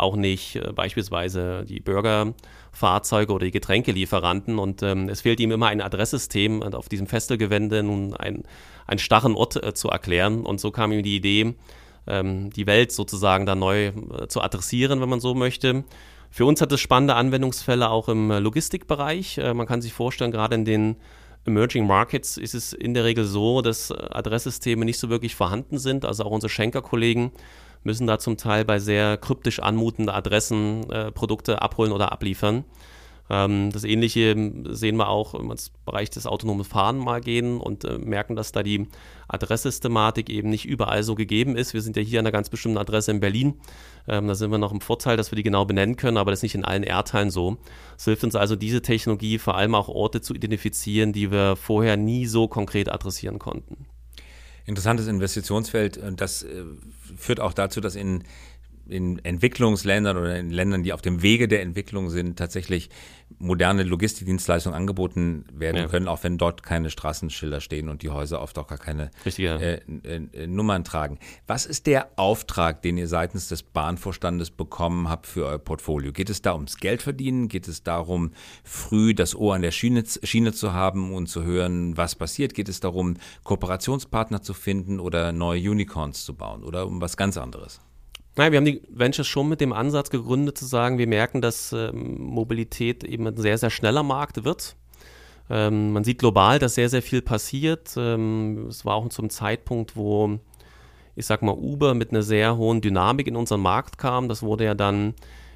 auch 0.00 0.16
nicht 0.16 0.56
äh, 0.56 0.72
beispielsweise 0.72 1.64
die 1.68 1.80
Bürgerfahrzeuge 1.80 3.32
oder 3.32 3.44
die 3.44 3.52
Getränkelieferanten. 3.52 4.58
Und 4.58 4.82
ähm, 4.82 5.08
es 5.08 5.22
fehlt 5.22 5.40
ihm 5.40 5.50
immer 5.50 5.66
ein 5.68 5.80
Adresssystem 5.80 6.62
und 6.62 6.74
auf 6.74 6.88
diesem 6.88 7.06
Festelgewände 7.06 7.82
nun 7.82 8.14
ein, 8.14 8.44
einen 8.86 8.98
starren 8.98 9.34
Ort 9.34 9.62
äh, 9.62 9.74
zu 9.74 9.88
erklären. 9.88 10.44
Und 10.44 10.60
so 10.60 10.70
kam 10.70 10.92
ihm 10.92 11.02
die 11.02 11.16
Idee, 11.16 11.54
ähm, 12.06 12.50
die 12.50 12.66
Welt 12.66 12.92
sozusagen 12.92 13.46
da 13.46 13.54
neu 13.54 13.86
äh, 13.86 14.28
zu 14.28 14.40
adressieren, 14.40 15.00
wenn 15.00 15.08
man 15.08 15.20
so 15.20 15.34
möchte. 15.34 15.84
Für 16.30 16.44
uns 16.44 16.60
hat 16.60 16.72
es 16.72 16.80
spannende 16.80 17.14
Anwendungsfälle 17.14 17.90
auch 17.90 18.08
im 18.08 18.30
äh, 18.30 18.38
Logistikbereich. 18.38 19.38
Äh, 19.38 19.54
man 19.54 19.66
kann 19.66 19.82
sich 19.82 19.92
vorstellen, 19.92 20.30
gerade 20.30 20.54
in 20.54 20.64
den 20.64 20.96
Emerging 21.46 21.86
Markets 21.86 22.36
ist 22.36 22.54
es 22.54 22.72
in 22.72 22.94
der 22.94 23.04
Regel 23.04 23.24
so, 23.24 23.62
dass 23.62 23.90
äh, 23.90 23.94
Adresssysteme 24.10 24.84
nicht 24.84 24.98
so 24.98 25.08
wirklich 25.08 25.34
vorhanden 25.34 25.78
sind. 25.78 26.04
Also 26.04 26.24
auch 26.24 26.30
unsere 26.30 26.50
Schenker-Kollegen 26.50 27.32
müssen 27.88 28.06
da 28.06 28.18
zum 28.18 28.36
Teil 28.36 28.66
bei 28.66 28.78
sehr 28.78 29.16
kryptisch 29.16 29.60
anmutenden 29.60 30.14
Adressen 30.14 30.88
äh, 30.90 31.10
Produkte 31.10 31.62
abholen 31.62 31.90
oder 31.90 32.12
abliefern. 32.12 32.64
Ähm, 33.30 33.70
das 33.72 33.84
Ähnliche 33.84 34.34
sehen 34.68 34.96
wir 34.96 35.08
auch, 35.08 35.32
wenn 35.32 35.46
wir 35.46 35.52
ins 35.52 35.70
Bereich 35.86 36.10
des 36.10 36.26
autonomen 36.26 36.64
Fahren 36.64 36.98
mal 36.98 37.22
gehen 37.22 37.58
und 37.60 37.84
äh, 37.84 37.96
merken, 37.96 38.36
dass 38.36 38.52
da 38.52 38.62
die 38.62 38.88
Adresssystematik 39.26 40.28
eben 40.28 40.50
nicht 40.50 40.66
überall 40.66 41.02
so 41.02 41.14
gegeben 41.14 41.56
ist. 41.56 41.72
Wir 41.72 41.80
sind 41.80 41.96
ja 41.96 42.02
hier 42.02 42.20
an 42.20 42.26
einer 42.26 42.32
ganz 42.32 42.50
bestimmten 42.50 42.76
Adresse 42.76 43.10
in 43.10 43.20
Berlin. 43.20 43.54
Ähm, 44.06 44.28
da 44.28 44.34
sind 44.34 44.50
wir 44.50 44.58
noch 44.58 44.72
im 44.72 44.82
Vorteil, 44.82 45.16
dass 45.16 45.32
wir 45.32 45.36
die 45.36 45.42
genau 45.42 45.64
benennen 45.64 45.96
können, 45.96 46.18
aber 46.18 46.30
das 46.30 46.40
ist 46.40 46.44
nicht 46.44 46.56
in 46.56 46.64
allen 46.66 46.82
Erdteilen 46.82 47.30
so. 47.30 47.56
Es 47.96 48.04
hilft 48.04 48.22
uns 48.22 48.34
also, 48.34 48.54
diese 48.54 48.82
Technologie 48.82 49.38
vor 49.38 49.56
allem 49.56 49.74
auch 49.74 49.88
Orte 49.88 50.20
zu 50.20 50.34
identifizieren, 50.34 51.14
die 51.14 51.30
wir 51.30 51.56
vorher 51.56 51.96
nie 51.96 52.26
so 52.26 52.48
konkret 52.48 52.90
adressieren 52.90 53.38
konnten. 53.38 53.86
Interessantes 54.68 55.08
Investitionsfeld. 55.08 55.98
Das 56.16 56.42
äh, 56.42 56.62
führt 57.16 57.40
auch 57.40 57.54
dazu, 57.54 57.80
dass 57.80 57.94
in 57.94 58.22
in 58.88 59.24
Entwicklungsländern 59.24 60.16
oder 60.16 60.38
in 60.38 60.50
Ländern, 60.50 60.82
die 60.82 60.92
auf 60.92 61.02
dem 61.02 61.22
Wege 61.22 61.48
der 61.48 61.62
Entwicklung 61.62 62.10
sind, 62.10 62.38
tatsächlich 62.38 62.90
moderne 63.38 63.82
Logistikdienstleistungen 63.82 64.76
angeboten 64.76 65.44
werden 65.52 65.76
ja. 65.76 65.86
können, 65.86 66.08
auch 66.08 66.24
wenn 66.24 66.38
dort 66.38 66.62
keine 66.62 66.90
Straßenschilder 66.90 67.60
stehen 67.60 67.88
und 67.88 68.02
die 68.02 68.10
Häuser 68.10 68.40
oft 68.40 68.58
auch 68.58 68.66
gar 68.66 68.78
keine 68.78 69.10
äh, 69.36 69.74
äh, 69.74 70.46
Nummern 70.46 70.84
tragen. 70.84 71.18
Was 71.46 71.66
ist 71.66 71.86
der 71.86 72.08
Auftrag, 72.16 72.82
den 72.82 72.96
ihr 72.96 73.06
seitens 73.06 73.48
des 73.48 73.62
Bahnvorstandes 73.62 74.50
bekommen 74.50 75.08
habt 75.08 75.26
für 75.26 75.46
euer 75.46 75.58
Portfolio? 75.58 76.12
Geht 76.12 76.30
es 76.30 76.42
da 76.42 76.54
ums 76.54 76.78
Geld 76.78 77.02
verdienen? 77.02 77.48
Geht 77.48 77.68
es 77.68 77.82
darum, 77.82 78.32
früh 78.64 79.14
das 79.14 79.34
Ohr 79.34 79.54
an 79.54 79.62
der 79.62 79.72
Schiene, 79.72 80.04
Schiene 80.22 80.52
zu 80.52 80.72
haben 80.72 81.12
und 81.12 81.28
zu 81.28 81.44
hören, 81.44 81.96
was 81.96 82.14
passiert? 82.14 82.54
Geht 82.54 82.68
es 82.68 82.80
darum, 82.80 83.16
Kooperationspartner 83.44 84.42
zu 84.42 84.54
finden 84.54 85.00
oder 85.00 85.32
neue 85.32 85.70
Unicorns 85.70 86.24
zu 86.24 86.34
bauen 86.34 86.64
oder 86.64 86.86
um 86.86 87.00
was 87.00 87.16
ganz 87.16 87.36
anderes? 87.36 87.80
Nein, 88.38 88.52
wir 88.52 88.58
haben 88.58 88.66
die 88.66 88.80
Ventures 88.88 89.26
schon 89.26 89.48
mit 89.48 89.60
dem 89.60 89.72
Ansatz 89.72 90.10
gegründet, 90.10 90.56
zu 90.56 90.64
sagen, 90.64 90.96
wir 90.96 91.08
merken, 91.08 91.40
dass 91.40 91.72
ähm, 91.72 92.18
Mobilität 92.20 93.02
eben 93.02 93.26
ein 93.26 93.36
sehr, 93.36 93.58
sehr 93.58 93.70
schneller 93.70 94.04
Markt 94.04 94.44
wird. 94.44 94.76
Ähm, 95.50 95.92
man 95.92 96.04
sieht 96.04 96.20
global, 96.20 96.60
dass 96.60 96.76
sehr, 96.76 96.88
sehr 96.88 97.02
viel 97.02 97.20
passiert. 97.20 97.94
Ähm, 97.96 98.68
es 98.68 98.84
war 98.84 98.94
auch 98.94 99.08
zum 99.08 99.28
Zeitpunkt, 99.28 99.96
wo 99.96 100.38
ich 101.16 101.26
sag 101.26 101.42
mal, 101.42 101.56
Uber 101.56 101.94
mit 101.94 102.12
einer 102.12 102.22
sehr 102.22 102.56
hohen 102.56 102.80
Dynamik 102.80 103.26
in 103.26 103.34
unseren 103.34 103.60
Markt 103.60 103.98
kam. 103.98 104.28
Das 104.28 104.44
wurde 104.44 104.66
ja 104.66 104.74
dann, 104.74 105.14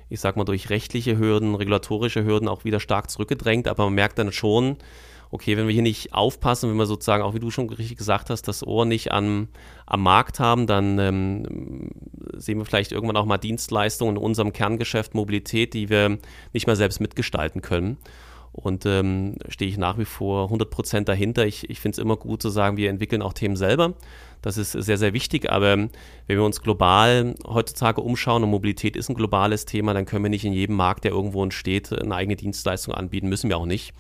ich 0.09 0.19
sag 0.19 0.37
mal, 0.37 0.43
durch 0.43 0.69
rechtliche 0.69 1.17
Hürden, 1.17 1.55
regulatorische 1.55 2.25
Hürden 2.25 2.49
auch 2.49 2.65
wieder 2.65 2.81
stark 2.81 3.11
zurückgedrängt. 3.11 3.69
Aber 3.69 3.85
man 3.85 3.95
merkt 3.95 4.19
dann 4.19 4.33
schon, 4.33 4.77
okay, 5.33 5.57
wenn 5.57 5.67
wir 5.67 5.73
hier 5.73 5.83
nicht 5.83 6.13
aufpassen, 6.13 6.71
wenn 6.71 6.77
wir 6.77 6.85
sozusagen, 6.85 7.23
auch 7.23 7.35
wie 7.35 7.41
du 7.41 7.51
schon 7.51 7.69
richtig 7.71 7.97
gesagt 7.97 8.29
hast, 8.29 8.47
das 8.49 8.65
Ohr 8.65 8.85
nicht 8.85 9.13
an, 9.13 9.49
am 9.87 10.03
Markt 10.03 10.39
haben, 10.39 10.67
dann 10.67 10.99
ähm, 10.99 11.89
sehen 12.35 12.59
wir 12.59 12.67
vielleicht 12.67 12.93
irgendwann 12.93 13.17
auch 13.17 13.25
mal 13.25 13.39
Dienstleistungen 13.39 14.17
in 14.17 14.23
unserem 14.23 14.53
Kerngeschäft 14.53 15.15
Mobilität, 15.15 15.73
die 15.73 15.89
wir 15.89 16.19
nicht 16.53 16.67
mehr 16.67 16.77
selbst 16.77 17.01
mitgestalten 17.01 17.63
können. 17.63 17.97
Und 18.53 18.85
ähm, 18.85 19.37
stehe 19.49 19.71
ich 19.71 19.79
nach 19.79 19.97
wie 19.97 20.05
vor 20.05 20.45
100 20.45 20.69
Prozent 20.69 21.09
dahinter. 21.09 21.47
Ich, 21.47 21.71
ich 21.71 21.81
finde 21.81 21.97
es 21.97 21.99
immer 21.99 22.17
gut 22.17 22.43
zu 22.43 22.51
sagen, 22.51 22.77
wir 22.77 22.91
entwickeln 22.91 23.23
auch 23.23 23.33
Themen 23.33 23.57
selber. 23.57 23.95
Das 24.43 24.59
ist 24.59 24.73
sehr, 24.73 24.99
sehr 24.99 25.15
wichtig. 25.15 25.51
Aber 25.51 25.79
wenn 25.79 25.91
wir 26.27 26.45
uns 26.45 26.61
global 26.61 27.35
heutzutage 27.47 28.03
umschauen 28.03 28.43
und 28.43 28.51
Mobilität 28.51 28.97
ist 28.97 29.09
ein 29.09 29.15
globales 29.15 29.65
Thema, 29.65 29.95
dann 29.95 30.05
können 30.05 30.25
wir 30.25 30.29
nicht 30.29 30.45
in 30.45 30.53
jedem 30.53 30.77
Markt, 30.77 31.05
der 31.05 31.13
irgendwo 31.13 31.43
entsteht, 31.43 31.91
eine 31.91 32.15
eigene 32.15 32.37
Dienstleistung 32.37 32.93
anbieten. 32.93 33.31
Müssen 33.31 33.49
wir 33.49 33.57
auch 33.57 33.65
nicht. 33.65 33.95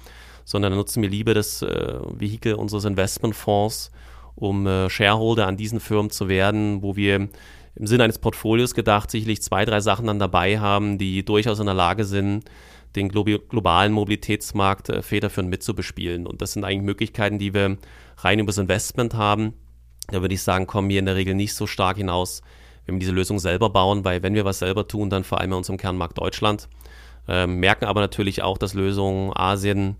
Sondern 0.44 0.72
dann 0.72 0.78
nutzen 0.78 1.02
wir 1.02 1.08
lieber 1.08 1.34
das 1.34 1.62
äh, 1.62 1.98
Vehikel 2.14 2.54
unseres 2.54 2.84
Investmentfonds, 2.84 3.90
um 4.34 4.66
äh, 4.66 4.90
Shareholder 4.90 5.46
an 5.46 5.56
diesen 5.56 5.80
Firmen 5.80 6.10
zu 6.10 6.28
werden, 6.28 6.82
wo 6.82 6.96
wir 6.96 7.28
im 7.74 7.86
Sinne 7.86 8.04
eines 8.04 8.18
Portfolios 8.18 8.74
gedacht 8.74 9.10
sicherlich 9.10 9.42
zwei, 9.42 9.64
drei 9.64 9.80
Sachen 9.80 10.06
dann 10.06 10.18
dabei 10.18 10.58
haben, 10.58 10.98
die 10.98 11.24
durchaus 11.24 11.58
in 11.58 11.66
der 11.66 11.74
Lage 11.74 12.04
sind, 12.04 12.44
den 12.96 13.08
globalen 13.08 13.92
Mobilitätsmarkt 13.92 14.90
äh, 14.90 15.02
federführend 15.02 15.50
mitzubespielen. 15.50 16.26
Und 16.26 16.42
das 16.42 16.52
sind 16.52 16.64
eigentlich 16.64 16.82
Möglichkeiten, 16.82 17.38
die 17.38 17.54
wir 17.54 17.78
rein 18.18 18.38
übers 18.38 18.58
Investment 18.58 19.14
haben. 19.14 19.54
Da 20.08 20.20
würde 20.20 20.34
ich 20.34 20.42
sagen, 20.42 20.66
kommen 20.66 20.90
wir 20.90 20.98
in 20.98 21.06
der 21.06 21.16
Regel 21.16 21.34
nicht 21.34 21.54
so 21.54 21.66
stark 21.66 21.96
hinaus, 21.96 22.42
wenn 22.84 22.96
wir 22.96 23.00
diese 23.00 23.12
Lösung 23.12 23.38
selber 23.38 23.70
bauen, 23.70 24.04
weil 24.04 24.22
wenn 24.22 24.34
wir 24.34 24.44
was 24.44 24.58
selber 24.58 24.86
tun, 24.88 25.08
dann 25.08 25.24
vor 25.24 25.40
allem 25.40 25.52
in 25.52 25.58
unserem 25.58 25.78
Kernmarkt 25.78 26.18
Deutschland. 26.18 26.68
Ähm, 27.28 27.60
merken 27.60 27.84
aber 27.84 28.00
natürlich 28.00 28.42
auch, 28.42 28.58
dass 28.58 28.74
Lösungen 28.74 29.32
Asien, 29.34 29.96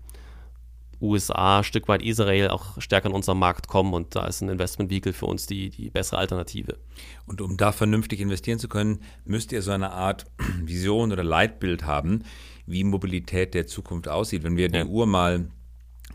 USA, 1.03 1.59
ein 1.59 1.63
Stück 1.63 1.87
weit 1.87 2.01
Israel 2.01 2.49
auch 2.49 2.81
stärker 2.81 3.09
in 3.09 3.15
unseren 3.15 3.37
Markt 3.37 3.67
kommen 3.67 3.93
und 3.93 4.15
da 4.15 4.25
ist 4.25 4.41
ein 4.41 4.49
Investment-Vehicle 4.49 5.13
für 5.13 5.25
uns 5.25 5.45
die, 5.45 5.69
die 5.69 5.89
bessere 5.89 6.17
Alternative. 6.17 6.77
Und 7.25 7.41
um 7.41 7.57
da 7.57 7.71
vernünftig 7.71 8.21
investieren 8.21 8.57
zu 8.57 8.69
können, 8.69 8.99
müsst 9.25 9.51
ihr 9.51 9.61
so 9.61 9.71
eine 9.71 9.91
Art 9.91 10.25
Vision 10.63 11.11
oder 11.11 11.23
Leitbild 11.23 11.85
haben, 11.85 12.23
wie 12.65 12.83
Mobilität 12.83 13.53
der 13.53 13.67
Zukunft 13.67 14.07
aussieht. 14.07 14.43
Wenn 14.43 14.57
wir 14.57 14.69
die 14.69 14.85
Uhr 14.85 15.05
mal 15.05 15.49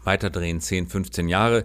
weiterdrehen, 0.04 0.60
10, 0.60 0.86
15 0.86 1.28
Jahre, 1.28 1.64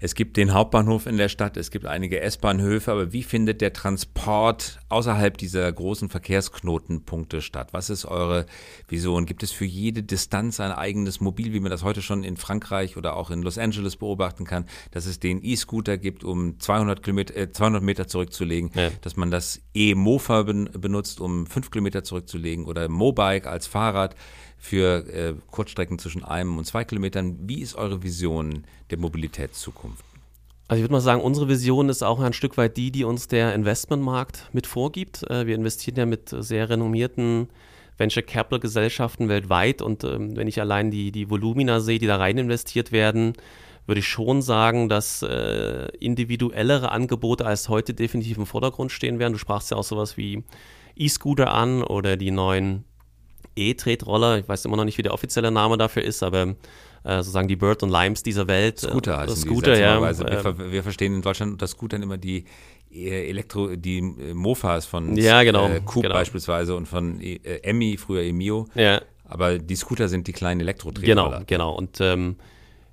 es 0.00 0.14
gibt 0.14 0.38
den 0.38 0.54
Hauptbahnhof 0.54 1.06
in 1.06 1.18
der 1.18 1.28
Stadt, 1.28 1.58
es 1.58 1.70
gibt 1.70 1.84
einige 1.84 2.20
S-Bahnhöfe, 2.20 2.90
aber 2.90 3.12
wie 3.12 3.22
findet 3.22 3.60
der 3.60 3.74
Transport 3.74 4.80
außerhalb 4.88 5.36
dieser 5.36 5.70
großen 5.70 6.08
Verkehrsknotenpunkte 6.08 7.42
statt? 7.42 7.68
Was 7.72 7.90
ist 7.90 8.06
eure 8.06 8.46
Vision? 8.88 9.26
Gibt 9.26 9.42
es 9.42 9.52
für 9.52 9.66
jede 9.66 10.02
Distanz 10.02 10.58
ein 10.58 10.72
eigenes 10.72 11.20
Mobil, 11.20 11.52
wie 11.52 11.60
man 11.60 11.70
das 11.70 11.84
heute 11.84 12.00
schon 12.00 12.24
in 12.24 12.38
Frankreich 12.38 12.96
oder 12.96 13.14
auch 13.14 13.30
in 13.30 13.42
Los 13.42 13.58
Angeles 13.58 13.96
beobachten 13.96 14.44
kann, 14.44 14.64
dass 14.90 15.04
es 15.04 15.20
den 15.20 15.44
E-Scooter 15.44 15.98
gibt, 15.98 16.24
um 16.24 16.58
200, 16.58 17.02
Kilometer, 17.02 17.36
äh, 17.36 17.52
200 17.52 17.82
Meter 17.82 18.08
zurückzulegen, 18.08 18.70
ja. 18.74 18.88
dass 19.02 19.16
man 19.16 19.30
das 19.30 19.60
E-Mofa 19.74 20.44
ben 20.44 20.70
benutzt, 20.72 21.20
um 21.20 21.46
5 21.46 21.70
Kilometer 21.70 22.04
zurückzulegen 22.04 22.64
oder 22.64 22.88
Mobike 22.88 23.50
als 23.50 23.66
Fahrrad? 23.66 24.16
Für 24.60 25.06
äh, 25.08 25.34
Kurzstrecken 25.50 25.98
zwischen 25.98 26.22
einem 26.22 26.58
und 26.58 26.66
zwei 26.66 26.84
Kilometern. 26.84 27.38
Wie 27.48 27.62
ist 27.62 27.74
eure 27.74 28.02
Vision 28.02 28.64
der 28.90 28.98
Mobilitätszukunft? 28.98 30.04
Also 30.68 30.78
ich 30.78 30.84
würde 30.84 30.92
mal 30.92 31.00
sagen, 31.00 31.22
unsere 31.22 31.48
Vision 31.48 31.88
ist 31.88 32.02
auch 32.02 32.20
ein 32.20 32.34
Stück 32.34 32.56
weit 32.56 32.76
die, 32.76 32.92
die 32.92 33.02
uns 33.02 33.26
der 33.26 33.54
Investmentmarkt 33.54 34.50
mit 34.52 34.66
vorgibt. 34.66 35.28
Äh, 35.28 35.46
wir 35.46 35.56
investieren 35.56 35.96
ja 35.96 36.06
mit 36.06 36.28
sehr 36.28 36.68
renommierten 36.68 37.48
Venture 37.96 38.22
Capital 38.22 38.60
Gesellschaften 38.60 39.28
weltweit 39.28 39.82
und 39.82 40.04
ähm, 40.04 40.36
wenn 40.36 40.46
ich 40.46 40.60
allein 40.60 40.90
die, 40.90 41.10
die 41.10 41.28
Volumina 41.28 41.80
sehe, 41.80 41.98
die 41.98 42.06
da 42.06 42.16
rein 42.16 42.38
investiert 42.38 42.92
werden, 42.92 43.32
würde 43.86 44.00
ich 44.00 44.08
schon 44.08 44.42
sagen, 44.42 44.88
dass 44.88 45.22
äh, 45.22 45.88
individuellere 45.98 46.92
Angebote 46.92 47.46
als 47.46 47.68
heute 47.68 47.94
definitiv 47.94 48.36
im 48.36 48.46
Vordergrund 48.46 48.92
stehen 48.92 49.18
werden. 49.18 49.32
Du 49.32 49.38
sprachst 49.38 49.70
ja 49.70 49.76
auch 49.76 49.84
sowas 49.84 50.16
wie 50.16 50.44
E-Scooter 50.96 51.52
an 51.52 51.82
oder 51.82 52.16
die 52.16 52.30
neuen 52.30 52.84
E-Tretroller, 53.56 54.38
ich 54.38 54.48
weiß 54.48 54.64
immer 54.64 54.76
noch 54.76 54.84
nicht, 54.84 54.98
wie 54.98 55.02
der 55.02 55.14
offizielle 55.14 55.50
Name 55.50 55.76
dafür 55.78 56.02
ist, 56.02 56.22
aber 56.22 56.54
äh, 57.02 57.16
sozusagen 57.16 57.48
die 57.48 57.56
Bird 57.56 57.82
und 57.82 57.90
Limes 57.90 58.22
dieser 58.22 58.46
Welt. 58.46 58.82
Äh, 58.82 58.88
Scooter 58.88 59.18
heißen 59.18 59.36
Scooter, 59.36 59.74
die, 59.74 59.80
ja. 59.80 60.00
Wir, 60.00 60.72
wir, 60.72 60.82
verstehen 60.82 61.14
in 61.14 61.22
Deutschland 61.22 61.52
unter 61.52 61.66
Scootern 61.66 62.02
immer 62.02 62.18
die 62.18 62.44
äh, 62.92 63.28
Elektro, 63.28 63.76
die 63.76 63.98
äh, 63.98 64.34
Mofas 64.34 64.86
von 64.86 65.16
ja, 65.16 65.42
genau, 65.42 65.68
äh, 65.68 65.80
Coop 65.80 66.02
genau. 66.02 66.14
beispielsweise 66.14 66.74
und 66.74 66.86
von 66.86 67.20
äh, 67.20 67.38
Emmy, 67.62 67.96
früher 67.96 68.22
Emio. 68.22 68.66
Ja. 68.74 69.00
Aber 69.24 69.58
die 69.58 69.76
Scooter 69.76 70.08
sind 70.08 70.26
die 70.26 70.32
kleinen 70.32 70.60
Elektro-Tretroller. 70.60 71.30
Genau, 71.30 71.44
genau. 71.46 71.74
Und 71.74 72.00
ähm, 72.00 72.36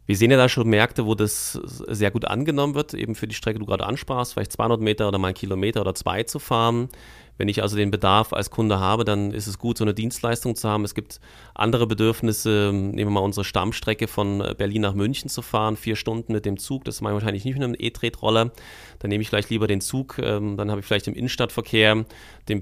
wir 0.06 0.16
sehen 0.16 0.32
ja 0.32 0.38
da 0.38 0.48
schon 0.48 0.70
Märkte, 0.70 1.06
wo 1.06 1.16
das 1.16 1.60
sehr 1.88 2.12
gut 2.12 2.26
angenommen 2.26 2.76
wird, 2.76 2.94
eben 2.94 3.16
für 3.16 3.28
die 3.28 3.36
Strecke, 3.36 3.60
die 3.60 3.66
du 3.66 3.70
gerade 3.70 3.86
ansprachst, 3.86 4.34
vielleicht 4.34 4.54
200 4.54 4.80
Meter 4.80 5.08
oder 5.08 5.18
mal 5.18 5.30
einen 5.30 5.36
Kilometer 5.36 5.82
oder 5.82 5.96
zwei 5.96 6.24
zu 6.24 6.40
fahren. 6.40 6.90
Wenn 7.38 7.48
ich 7.48 7.62
also 7.62 7.76
den 7.76 7.92
Bedarf 7.92 8.34
als 8.34 8.50
Kunde 8.50 8.80
habe, 8.80 9.04
dann 9.04 9.32
ist 9.32 9.48
es 9.48 9.60
gut, 9.60 9.78
so 9.78 9.84
eine 9.84 9.94
Dienstleistung 9.94 10.56
zu 10.56 10.68
haben. 10.68 10.84
Es 10.84 10.96
gibt 10.96 11.20
andere 11.54 11.88
Bedürfnisse, 11.88 12.72
nehmen 12.74 12.98
wir 12.98 13.10
mal 13.10 13.20
unsere 13.20 13.46
Stammstrecke 13.46 14.08
von 14.08 14.42
äh, 14.42 14.56
Berlin 14.58 14.82
nach 14.82 14.94
München 14.94 15.30
zu 15.30 15.42
fahren, 15.42 15.78
vier 15.78 15.96
Stunden 15.96 16.34
mit 16.34 16.46
dem 16.46 16.58
Zug. 16.58 16.86
Das 16.86 17.02
mache 17.02 17.14
ich 17.14 17.16
wahrscheinlich 17.16 17.46
nicht 17.46 17.56
mit 17.56 17.64
einem 17.64 17.76
E-Tretroller. 17.78 18.52
Dann 19.00 19.10
nehme 19.10 19.22
ich 19.22 19.30
vielleicht 19.30 19.50
lieber 19.50 19.68
den 19.68 19.82
Zug. 19.82 20.18
Ähm, 20.20 20.58
dann 20.58 20.72
habe 20.72 20.82
ich 20.82 20.86
vielleicht 20.86 21.08
im 21.08 21.14
Innenstadtverkehr 21.14 22.06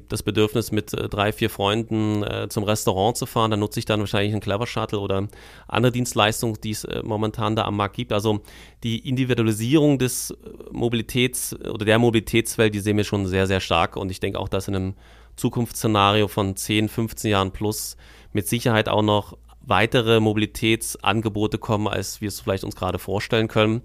das 0.09 0.23
Bedürfnis, 0.23 0.71
mit 0.71 0.93
äh, 0.93 1.07
drei, 1.09 1.31
vier 1.31 1.49
Freunden 1.49 2.23
äh, 2.23 2.47
zum 2.49 2.63
Restaurant 2.63 3.17
zu 3.17 3.25
fahren. 3.25 3.51
Dann 3.51 3.59
nutze 3.59 3.79
ich 3.79 3.85
dann 3.85 3.99
wahrscheinlich 3.99 4.33
einen 4.33 4.41
Clever 4.41 4.67
Shuttle 4.67 4.99
oder 4.99 5.27
andere 5.67 5.91
Dienstleistungen, 5.91 6.57
die 6.63 6.71
es 6.71 6.87
momentan 7.03 7.55
da 7.55 7.63
am 7.63 7.77
Markt 7.77 7.95
gibt. 7.95 8.11
Also 8.11 8.41
die 8.83 9.07
Individualisierung 9.07 9.97
des 9.97 10.35
Mobilitäts 10.71 11.55
oder 11.59 11.85
der 11.85 11.99
Mobilitätswelt, 11.99 12.73
die 12.73 12.79
sehen 12.79 12.97
wir 12.97 13.03
schon 13.03 13.25
sehr, 13.25 13.47
sehr 13.47 13.59
stark. 13.59 13.95
Und 13.95 14.11
ich 14.11 14.19
denke 14.19 14.39
auch, 14.39 14.49
dass 14.49 14.64
dass 14.65 14.67
in 14.67 14.75
einem 14.75 14.93
Zukunftsszenario 15.35 16.27
von 16.27 16.55
10, 16.55 16.89
15 16.89 17.31
Jahren 17.31 17.51
plus 17.51 17.97
mit 18.33 18.47
Sicherheit 18.47 18.89
auch 18.89 19.01
noch 19.01 19.37
weitere 19.61 20.19
Mobilitätsangebote 20.19 21.57
kommen, 21.57 21.87
als 21.87 22.21
wir 22.21 22.27
es 22.27 22.39
vielleicht 22.39 22.63
uns 22.63 22.75
gerade 22.75 22.99
vorstellen 22.99 23.47
können. 23.47 23.81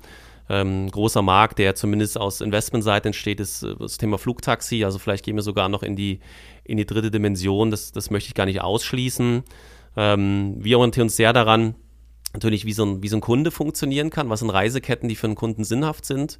Ähm, 0.49 0.91
großer 0.91 1.23
Markt, 1.23 1.59
der 1.59 1.75
zumindest 1.75 2.19
aus 2.19 2.41
Investmentseite 2.41 3.09
entsteht, 3.09 3.41
ist 3.41 3.63
äh, 3.63 3.77
das 3.79 3.99
Thema 3.99 4.19
Flugtaxi. 4.19 4.85
Also 4.85 4.99
vielleicht 4.99 5.25
gehen 5.25 5.37
wir 5.37 5.43
sogar 5.43 5.69
noch 5.69 5.83
in 5.83 5.97
die, 5.97 6.21
in 6.65 6.77
die 6.77 6.87
dritte 6.87 7.11
Dimension. 7.11 7.71
Das, 7.71 7.93
das 7.93 8.11
möchte 8.11 8.29
ich 8.29 8.35
gar 8.35 8.47
nicht 8.47 8.61
ausschließen. 8.61 9.45
Ähm, 9.97 10.57
wir 10.59 10.79
orientieren 10.79 11.07
uns 11.07 11.17
sehr 11.17 11.33
daran, 11.33 11.77
natürlich, 12.33 12.65
wie 12.65 12.73
so, 12.73 12.85
ein, 12.85 13.03
wie 13.03 13.09
so 13.09 13.17
ein 13.17 13.21
Kunde 13.21 13.53
funktionieren 13.53 14.11
kann, 14.11 14.29
was 14.29 14.41
sind 14.41 14.51
Reiseketten, 14.51 15.09
die 15.09 15.17
für 15.17 15.29
einen 15.29 15.37
Kunden 15.37 15.65
sinnhaft 15.65 16.05
sind 16.05 16.39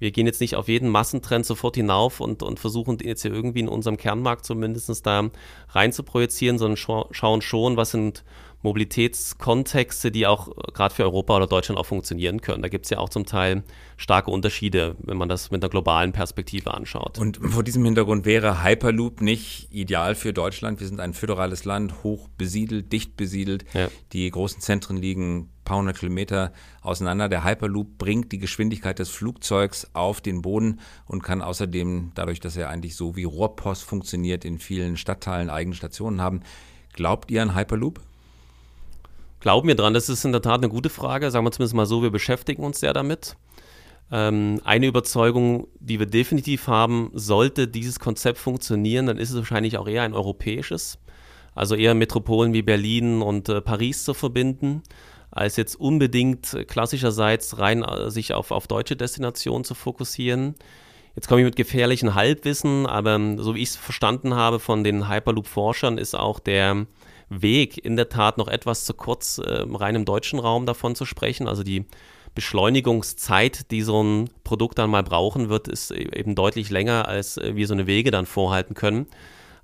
wir 0.00 0.10
gehen 0.10 0.26
jetzt 0.26 0.40
nicht 0.40 0.56
auf 0.56 0.66
jeden 0.66 0.88
Massentrend 0.88 1.46
sofort 1.46 1.76
hinauf 1.76 2.20
und, 2.20 2.42
und 2.42 2.58
versuchen 2.58 2.98
jetzt 3.02 3.22
hier 3.22 3.32
irgendwie 3.32 3.60
in 3.60 3.68
unserem 3.68 3.96
Kernmarkt 3.96 4.44
zumindest 4.44 5.06
da 5.06 5.30
rein 5.68 5.92
zu 5.92 6.02
projizieren, 6.02 6.58
sondern 6.58 6.76
scha 6.76 7.04
schauen 7.12 7.42
schon, 7.42 7.76
was 7.76 7.92
sind 7.92 8.24
Mobilitätskontexte, 8.62 10.10
die 10.10 10.26
auch 10.26 10.48
äh, 10.48 10.72
gerade 10.72 10.94
für 10.94 11.02
Europa 11.04 11.36
oder 11.36 11.46
Deutschland 11.46 11.78
auch 11.78 11.86
funktionieren 11.86 12.40
können. 12.40 12.62
Da 12.62 12.68
gibt 12.68 12.86
es 12.86 12.90
ja 12.90 12.98
auch 12.98 13.08
zum 13.08 13.24
Teil 13.24 13.62
starke 13.96 14.30
Unterschiede, 14.30 14.96
wenn 14.98 15.16
man 15.16 15.28
das 15.28 15.50
mit 15.50 15.62
einer 15.62 15.70
globalen 15.70 16.12
Perspektive 16.12 16.74
anschaut. 16.74 17.18
Und 17.18 17.38
vor 17.38 17.62
diesem 17.62 17.84
Hintergrund 17.84 18.24
wäre 18.24 18.62
Hyperloop 18.62 19.20
nicht 19.20 19.68
ideal 19.70 20.14
für 20.14 20.32
Deutschland. 20.32 20.80
Wir 20.80 20.86
sind 20.86 21.00
ein 21.00 21.14
föderales 21.14 21.64
Land, 21.64 22.02
hoch 22.02 22.28
besiedelt, 22.36 22.92
dicht 22.92 23.16
besiedelt. 23.16 23.64
Ja. 23.72 23.88
Die 24.12 24.30
großen 24.30 24.60
Zentren 24.60 24.96
liegen 24.96 25.48
paar 25.70 25.78
hundert 25.78 25.98
Kilometer 25.98 26.52
auseinander. 26.82 27.28
Der 27.28 27.44
Hyperloop 27.44 27.96
bringt 27.96 28.32
die 28.32 28.38
Geschwindigkeit 28.38 28.98
des 28.98 29.08
Flugzeugs 29.10 29.88
auf 29.92 30.20
den 30.20 30.42
Boden 30.42 30.80
und 31.06 31.22
kann 31.22 31.42
außerdem, 31.42 32.10
dadurch, 32.16 32.40
dass 32.40 32.56
er 32.56 32.68
eigentlich 32.68 32.96
so 32.96 33.14
wie 33.14 33.22
Rohrpost 33.22 33.84
funktioniert, 33.84 34.44
in 34.44 34.58
vielen 34.58 34.96
Stadtteilen 34.96 35.48
eigene 35.48 35.76
Stationen 35.76 36.20
haben. 36.20 36.40
Glaubt 36.92 37.30
ihr 37.30 37.40
an 37.40 37.54
Hyperloop? 37.54 38.00
Glauben 39.38 39.68
wir 39.68 39.76
dran? 39.76 39.94
Das 39.94 40.08
ist 40.08 40.24
in 40.24 40.32
der 40.32 40.42
Tat 40.42 40.60
eine 40.60 40.68
gute 40.68 40.90
Frage. 40.90 41.30
Sagen 41.30 41.46
wir 41.46 41.52
zumindest 41.52 41.76
mal 41.76 41.86
so, 41.86 42.02
wir 42.02 42.10
beschäftigen 42.10 42.64
uns 42.64 42.80
sehr 42.80 42.92
damit. 42.92 43.36
Ähm, 44.10 44.60
eine 44.64 44.88
Überzeugung, 44.88 45.68
die 45.78 46.00
wir 46.00 46.06
definitiv 46.06 46.66
haben, 46.66 47.12
sollte 47.14 47.68
dieses 47.68 48.00
Konzept 48.00 48.38
funktionieren, 48.38 49.06
dann 49.06 49.18
ist 49.18 49.30
es 49.30 49.36
wahrscheinlich 49.36 49.78
auch 49.78 49.86
eher 49.86 50.02
ein 50.02 50.14
europäisches. 50.14 50.98
Also 51.54 51.76
eher 51.76 51.94
Metropolen 51.94 52.54
wie 52.54 52.62
Berlin 52.62 53.22
und 53.22 53.48
äh, 53.48 53.60
Paris 53.60 54.02
zu 54.02 54.14
verbinden, 54.14 54.82
als 55.30 55.56
jetzt 55.56 55.76
unbedingt 55.76 56.56
klassischerseits 56.66 57.58
rein 57.58 57.82
äh, 57.82 58.10
sich 58.10 58.34
auf, 58.34 58.50
auf 58.50 58.66
deutsche 58.66 58.96
Destinationen 58.96 59.64
zu 59.64 59.74
fokussieren. 59.74 60.54
Jetzt 61.16 61.28
komme 61.28 61.40
ich 61.40 61.44
mit 61.44 61.56
gefährlichen 61.56 62.14
Halbwissen, 62.14 62.86
aber 62.86 63.18
so 63.38 63.54
wie 63.54 63.62
ich 63.62 63.70
es 63.70 63.76
verstanden 63.76 64.34
habe 64.34 64.60
von 64.60 64.84
den 64.84 65.08
Hyperloop-Forschern, 65.08 65.98
ist 65.98 66.14
auch 66.14 66.38
der 66.38 66.86
Weg 67.28 67.84
in 67.84 67.96
der 67.96 68.08
Tat 68.08 68.38
noch 68.38 68.48
etwas 68.48 68.84
zu 68.84 68.94
kurz, 68.94 69.38
äh, 69.38 69.64
rein 69.68 69.94
im 69.94 70.04
deutschen 70.04 70.38
Raum 70.38 70.66
davon 70.66 70.94
zu 70.94 71.04
sprechen. 71.04 71.48
Also 71.48 71.62
die 71.62 71.86
Beschleunigungszeit, 72.34 73.70
die 73.70 73.82
so 73.82 74.02
ein 74.02 74.30
Produkt 74.44 74.78
dann 74.78 74.90
mal 74.90 75.02
brauchen 75.02 75.48
wird, 75.48 75.68
ist 75.68 75.90
e-, 75.90 76.10
eben 76.14 76.34
deutlich 76.34 76.70
länger, 76.70 77.08
als 77.08 77.36
äh, 77.36 77.56
wir 77.56 77.66
so 77.66 77.74
eine 77.74 77.86
Wege 77.86 78.10
dann 78.10 78.26
vorhalten 78.26 78.74
können. 78.74 79.06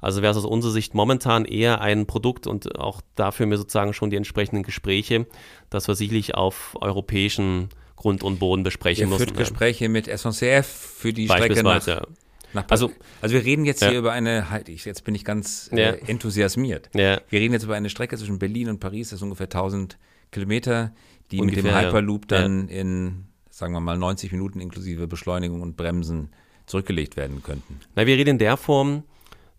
Also 0.01 0.23
wäre 0.23 0.31
es 0.31 0.37
aus 0.37 0.45
unserer 0.45 0.73
Sicht 0.73 0.95
momentan 0.95 1.45
eher 1.45 1.81
ein 1.81 2.07
Produkt 2.07 2.47
und 2.47 2.79
auch 2.79 3.01
dafür 3.15 3.47
mir 3.47 3.57
sozusagen 3.57 3.93
schon 3.93 4.11
die 4.11 4.17
entsprechenden 4.17 4.63
Gespräche, 4.63 5.27
dass 5.71 5.89
wir 5.89 5.95
sicherlich 5.95 6.35
auf 6.35 6.77
europäischen 6.81 7.71
Grund 7.97 8.23
und 8.23 8.39
Boden 8.39 8.63
besprechen 8.63 9.03
Ihr 9.03 9.09
müssen. 9.09 9.25
führt 9.25 9.37
Gespräche 9.37 9.89
mit 9.89 10.07
SNCF 10.07 10.67
für 10.67 11.13
die 11.13 11.27
Strecke 11.27 11.63
nach, 11.63 11.87
ja. 11.87 12.07
nach 12.53 12.65
also, 12.69 12.93
also 13.23 13.35
wir 13.35 13.45
reden 13.45 13.65
jetzt 13.65 13.83
ja. 13.83 13.89
hier 13.89 13.99
über 13.99 14.13
eine, 14.13 14.51
halt, 14.51 14.69
ich, 14.69 14.85
jetzt 14.85 15.05
bin 15.05 15.15
ich 15.15 15.25
ganz 15.25 15.71
äh, 15.73 15.99
enthusiasmiert. 16.07 16.91
Wir 17.29 17.41
reden 17.41 17.55
jetzt 17.55 17.65
über 17.65 17.75
eine 17.75 17.89
Strecke 17.89 18.17
zwischen 18.17 18.39
Berlin 18.39 18.69
und 18.69 18.81
Paris, 18.81 19.11
das 19.11 19.19
ist 19.19 19.23
ungefähr 19.23 19.47
1000 19.47 19.99
Kilometer, 20.31 20.93
die 21.31 21.41
ungefähr, 21.41 21.63
mit 21.63 21.73
dem 21.73 21.79
Hyperloop 21.79 22.29
dann 22.29 22.69
in, 22.69 23.27
sagen 23.51 23.73
wir 23.73 23.81
mal, 23.81 23.97
90 23.97 24.33
Minuten 24.33 24.61
inklusive 24.61 25.09
Beschleunigung 25.09 25.63
und 25.63 25.77
Bremsen 25.77 26.31
zurückgelegt 26.67 27.17
werden 27.17 27.43
könnten. 27.43 27.81
Na, 27.95 28.07
wir 28.07 28.17
reden 28.17 28.31
in 28.31 28.39
der 28.39 28.57
Form, 28.57 29.05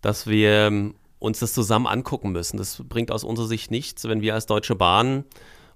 dass 0.01 0.27
wir 0.27 0.67
ähm, 0.67 0.95
uns 1.19 1.39
das 1.39 1.53
zusammen 1.53 1.87
angucken 1.87 2.31
müssen. 2.31 2.57
Das 2.57 2.83
bringt 2.87 3.11
aus 3.11 3.23
unserer 3.23 3.47
Sicht 3.47 3.71
nichts, 3.71 4.07
wenn 4.07 4.21
wir 4.21 4.33
als 4.33 4.45
Deutsche 4.45 4.75
Bahn 4.75 5.25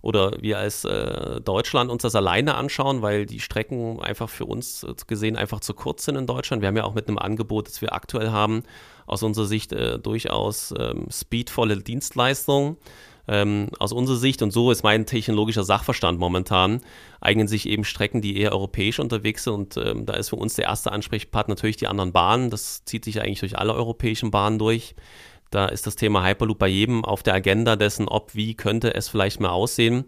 oder 0.02 0.42
wir 0.42 0.58
als 0.58 0.84
äh, 0.84 1.42
Deutschland 1.42 1.92
uns 1.92 2.02
das 2.02 2.16
alleine 2.16 2.56
anschauen, 2.56 3.02
weil 3.02 3.26
die 3.26 3.40
Strecken 3.40 4.02
einfach 4.02 4.30
für 4.30 4.46
uns 4.46 4.86
gesehen 5.08 5.38
einfach 5.38 5.60
zu 5.60 5.74
kurz 5.74 6.06
sind 6.06 6.16
in 6.16 6.26
Deutschland. 6.26 6.62
Wir 6.62 6.68
haben 6.68 6.78
ja 6.78 6.84
auch 6.84 6.96
mit 6.96 7.08
einem 7.08 7.18
Angebot, 7.18 7.68
das 7.68 7.82
wir 7.82 7.94
aktuell 7.94 8.32
haben, 8.32 8.64
aus 9.06 9.24
unserer 9.24 9.46
Sicht 9.46 9.74
äh, 9.74 10.00
durchaus 10.00 10.74
ähm, 10.78 11.08
speedvolle 11.12 11.78
Dienstleistungen. 11.78 12.78
Ähm, 13.32 13.70
aus 13.80 13.94
unserer 13.94 14.18
Sicht, 14.18 14.42
und 14.42 14.52
so 14.52 14.72
ist 14.72 14.84
mein 14.84 15.06
technologischer 15.06 15.64
Sachverstand 15.64 16.20
momentan, 16.20 16.82
eignen 17.22 17.48
sich 17.48 17.66
eben 17.66 17.86
Strecken, 17.86 18.22
die 18.22 18.38
eher 18.38 18.52
europäisch 18.52 19.00
unterwegs 19.00 19.46
sind. 19.46 19.54
Und 19.54 19.78
ähm, 19.78 20.06
da 20.06 20.16
ist 20.16 20.30
für 20.30 20.36
uns 20.36 20.56
der 20.56 20.66
erste 20.66 20.92
Ansprechpartner 20.92 21.56
natürlich 21.56 21.78
die 21.78 21.88
anderen 21.88 22.12
Bahnen. 22.12 22.50
Das 22.50 22.84
zieht 22.84 23.06
sich 23.06 23.22
eigentlich 23.22 23.40
durch 23.40 23.58
alle 23.58 23.74
europäischen 23.74 24.32
Bahnen 24.32 24.60
durch. 24.60 24.96
Da 25.50 25.68
ist 25.68 25.88
das 25.88 25.96
Thema 25.96 26.26
Hyperloop 26.26 26.60
bei 26.60 26.68
jedem 26.68 27.06
auf 27.06 27.24
der 27.24 27.34
Agenda 27.34 27.78
dessen, 27.78 28.10
ob, 28.10 28.36
wie 28.36 28.54
könnte 28.54 28.96
es 28.96 29.08
vielleicht 29.08 29.40
mal 29.40 29.50
aussehen. 29.50 30.04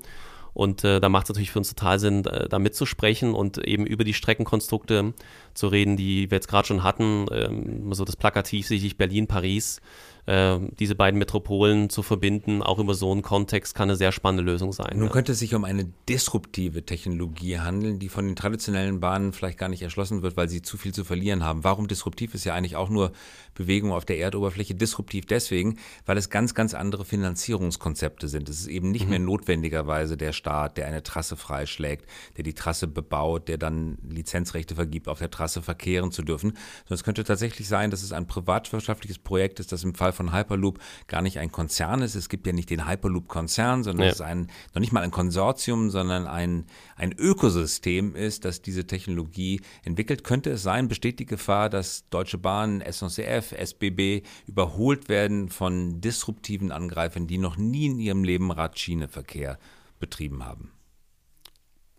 Und 0.53 0.83
äh, 0.83 0.99
da 0.99 1.07
macht 1.07 1.25
es 1.25 1.29
natürlich 1.29 1.51
für 1.51 1.59
uns 1.59 1.69
total 1.69 1.99
Sinn, 1.99 2.25
äh, 2.25 2.49
da 2.49 2.59
mitzusprechen 2.59 3.33
und 3.33 3.57
eben 3.57 3.85
über 3.85 4.03
die 4.03 4.13
Streckenkonstrukte 4.13 5.13
zu 5.53 5.67
reden, 5.67 5.95
die 5.95 6.29
wir 6.29 6.35
jetzt 6.35 6.49
gerade 6.49 6.67
schon 6.67 6.83
hatten. 6.83 7.25
Ähm, 7.31 7.93
so 7.93 8.03
das 8.03 8.17
Plakativ 8.17 8.67
sicherlich 8.67 8.97
Berlin, 8.97 9.27
Paris 9.27 9.81
äh, 10.25 10.59
diese 10.79 10.95
beiden 10.95 11.17
Metropolen 11.17 11.89
zu 11.89 12.03
verbinden, 12.03 12.61
auch 12.61 12.79
über 12.79 12.93
so 12.93 13.11
einen 13.11 13.21
Kontext, 13.21 13.75
kann 13.75 13.89
eine 13.89 13.97
sehr 13.97 14.11
spannende 14.11 14.43
Lösung 14.43 14.71
sein. 14.71 14.97
Nun 14.97 15.07
ja. 15.07 15.11
könnte 15.11 15.33
es 15.33 15.39
sich 15.39 15.55
um 15.55 15.65
eine 15.65 15.91
disruptive 16.07 16.85
Technologie 16.85 17.59
handeln, 17.59 17.99
die 17.99 18.09
von 18.09 18.25
den 18.25 18.35
traditionellen 18.35 18.99
Bahnen 18.99 19.33
vielleicht 19.33 19.57
gar 19.57 19.69
nicht 19.69 19.81
erschlossen 19.81 20.21
wird, 20.21 20.37
weil 20.37 20.49
sie 20.49 20.61
zu 20.61 20.77
viel 20.77 20.93
zu 20.93 21.03
verlieren 21.03 21.43
haben. 21.43 21.63
Warum 21.63 21.87
disruptiv 21.87 22.33
ist 22.33 22.45
ja 22.45 22.53
eigentlich 22.53 22.75
auch 22.75 22.89
nur 22.89 23.11
Bewegung 23.53 23.91
auf 23.91 24.05
der 24.05 24.17
Erdoberfläche. 24.19 24.75
Disruptiv 24.75 25.25
deswegen, 25.25 25.77
weil 26.05 26.17
es 26.17 26.29
ganz, 26.29 26.53
ganz 26.53 26.73
andere 26.73 27.05
Finanzierungskonzepte 27.05 28.27
sind. 28.27 28.49
Es 28.49 28.59
ist 28.59 28.67
eben 28.67 28.91
nicht 28.91 29.05
mhm. 29.05 29.09
mehr 29.09 29.19
notwendigerweise 29.19 30.17
der 30.17 30.33
Staat, 30.33 30.77
der 30.77 30.87
eine 30.87 31.03
Trasse 31.03 31.35
freischlägt, 31.35 32.07
der 32.37 32.43
die 32.43 32.53
Trasse 32.53 32.87
bebaut, 32.87 33.47
der 33.47 33.57
dann 33.57 33.97
Lizenzrechte 34.07 34.75
vergibt, 34.75 35.07
auf 35.07 35.19
der 35.19 35.31
Trasse 35.31 35.61
verkehren 35.61 36.11
zu 36.11 36.23
dürfen, 36.23 36.51
sondern 36.85 36.95
es 36.95 37.03
könnte 37.03 37.23
tatsächlich 37.23 37.67
sein, 37.67 37.91
dass 37.91 38.03
es 38.03 38.11
ein 38.11 38.27
privatwirtschaftliches 38.27 39.19
Projekt 39.19 39.59
ist, 39.59 39.71
das 39.71 39.83
im 39.83 39.95
Fall 39.95 40.12
von 40.13 40.33
Hyperloop 40.33 40.79
gar 41.07 41.21
nicht 41.21 41.39
ein 41.39 41.51
Konzern 41.51 42.01
ist. 42.01 42.15
Es 42.15 42.29
gibt 42.29 42.47
ja 42.47 42.53
nicht 42.53 42.69
den 42.69 42.87
Hyperloop-Konzern, 42.87 43.83
sondern 43.83 44.03
ja. 44.03 44.09
es 44.09 44.15
ist 44.15 44.21
ein, 44.21 44.47
noch 44.73 44.79
nicht 44.79 44.93
mal 44.93 45.03
ein 45.03 45.11
Konsortium, 45.11 45.89
sondern 45.89 46.27
ein, 46.27 46.65
ein 46.95 47.11
Ökosystem 47.11 48.15
ist, 48.15 48.45
das 48.45 48.61
diese 48.61 48.87
Technologie 48.87 49.61
entwickelt. 49.83 50.23
Könnte 50.23 50.51
es 50.51 50.63
sein, 50.63 50.87
besteht 50.87 51.19
die 51.19 51.25
Gefahr, 51.25 51.69
dass 51.69 52.07
Deutsche 52.09 52.37
Bahn, 52.37 52.83
SNCF, 52.89 53.51
SBB 53.51 54.23
überholt 54.47 55.09
werden 55.09 55.49
von 55.49 56.01
disruptiven 56.01 56.71
Angreifern, 56.71 57.27
die 57.27 57.37
noch 57.37 57.57
nie 57.57 57.87
in 57.87 57.99
ihrem 57.99 58.23
Leben 58.23 58.51
Radschienenverkehr 58.51 59.57
betrieben 59.99 60.45
haben? 60.45 60.71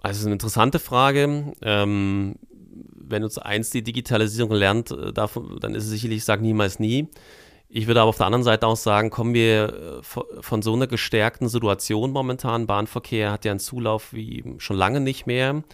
Also, 0.02 0.16
es 0.16 0.20
ist 0.20 0.26
eine 0.26 0.34
interessante 0.34 0.78
Frage. 0.78 1.52
Ähm, 1.62 2.34
wenn 2.94 3.24
uns 3.24 3.38
eins 3.38 3.70
die 3.70 3.82
Digitalisierung 3.82 4.52
lernt, 4.52 4.90
äh, 4.90 5.12
dann 5.12 5.74
ist 5.74 5.84
es 5.84 5.90
sicherlich, 5.90 6.24
sag 6.24 6.40
niemals 6.40 6.78
nie. 6.78 7.08
Ich 7.76 7.88
würde 7.88 8.02
aber 8.02 8.10
auf 8.10 8.18
der 8.18 8.26
anderen 8.26 8.44
Seite 8.44 8.68
auch 8.68 8.76
sagen, 8.76 9.10
kommen 9.10 9.34
wir 9.34 10.00
äh, 10.00 10.40
von 10.40 10.62
so 10.62 10.74
einer 10.74 10.86
gestärkten 10.86 11.48
Situation 11.48 12.12
momentan. 12.12 12.68
Bahnverkehr 12.68 13.32
hat 13.32 13.44
ja 13.44 13.50
einen 13.50 13.58
Zulauf 13.58 14.12
wie 14.12 14.44
schon 14.58 14.76
lange 14.76 15.00
nicht 15.00 15.26
mehr. 15.26 15.64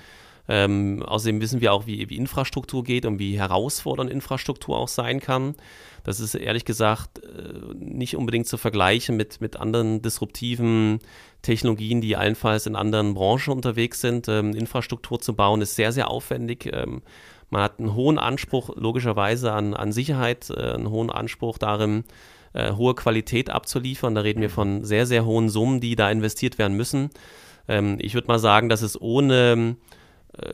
Ähm, 0.48 1.02
außerdem 1.02 1.42
wissen 1.42 1.60
wir 1.60 1.74
auch, 1.74 1.86
wie, 1.86 2.08
wie 2.08 2.16
Infrastruktur 2.16 2.84
geht 2.84 3.04
und 3.04 3.18
wie 3.18 3.38
herausfordernd 3.38 4.10
Infrastruktur 4.10 4.78
auch 4.78 4.88
sein 4.88 5.20
kann. 5.20 5.56
Das 6.02 6.20
ist 6.20 6.34
ehrlich 6.34 6.64
gesagt 6.64 7.22
äh, 7.22 7.74
nicht 7.74 8.16
unbedingt 8.16 8.46
zu 8.46 8.56
vergleichen 8.56 9.18
mit, 9.18 9.42
mit 9.42 9.56
anderen 9.56 10.00
disruptiven 10.00 11.00
Technologien, 11.42 12.00
die 12.00 12.16
allenfalls 12.16 12.64
in 12.64 12.76
anderen 12.76 13.12
Branchen 13.12 13.52
unterwegs 13.52 14.00
sind. 14.00 14.26
Ähm, 14.26 14.54
Infrastruktur 14.54 15.20
zu 15.20 15.36
bauen 15.36 15.60
ist 15.60 15.76
sehr, 15.76 15.92
sehr 15.92 16.08
aufwendig. 16.08 16.70
Ähm, 16.72 17.02
man 17.50 17.62
hat 17.62 17.78
einen 17.78 17.94
hohen 17.94 18.18
Anspruch 18.18 18.70
logischerweise 18.76 19.52
an, 19.52 19.74
an 19.74 19.92
Sicherheit, 19.92 20.50
äh, 20.50 20.72
einen 20.72 20.90
hohen 20.90 21.10
Anspruch 21.10 21.58
darin, 21.58 22.04
äh, 22.52 22.72
hohe 22.72 22.94
Qualität 22.94 23.50
abzuliefern. 23.50 24.14
Da 24.14 24.22
reden 24.22 24.40
wir 24.40 24.50
von 24.50 24.84
sehr, 24.84 25.06
sehr 25.06 25.24
hohen 25.24 25.48
Summen, 25.48 25.80
die 25.80 25.96
da 25.96 26.10
investiert 26.10 26.58
werden 26.58 26.76
müssen. 26.76 27.10
Ähm, 27.68 27.98
ich 28.00 28.14
würde 28.14 28.28
mal 28.28 28.38
sagen, 28.38 28.68
dass 28.68 28.82
es 28.82 29.00
ohne 29.00 29.76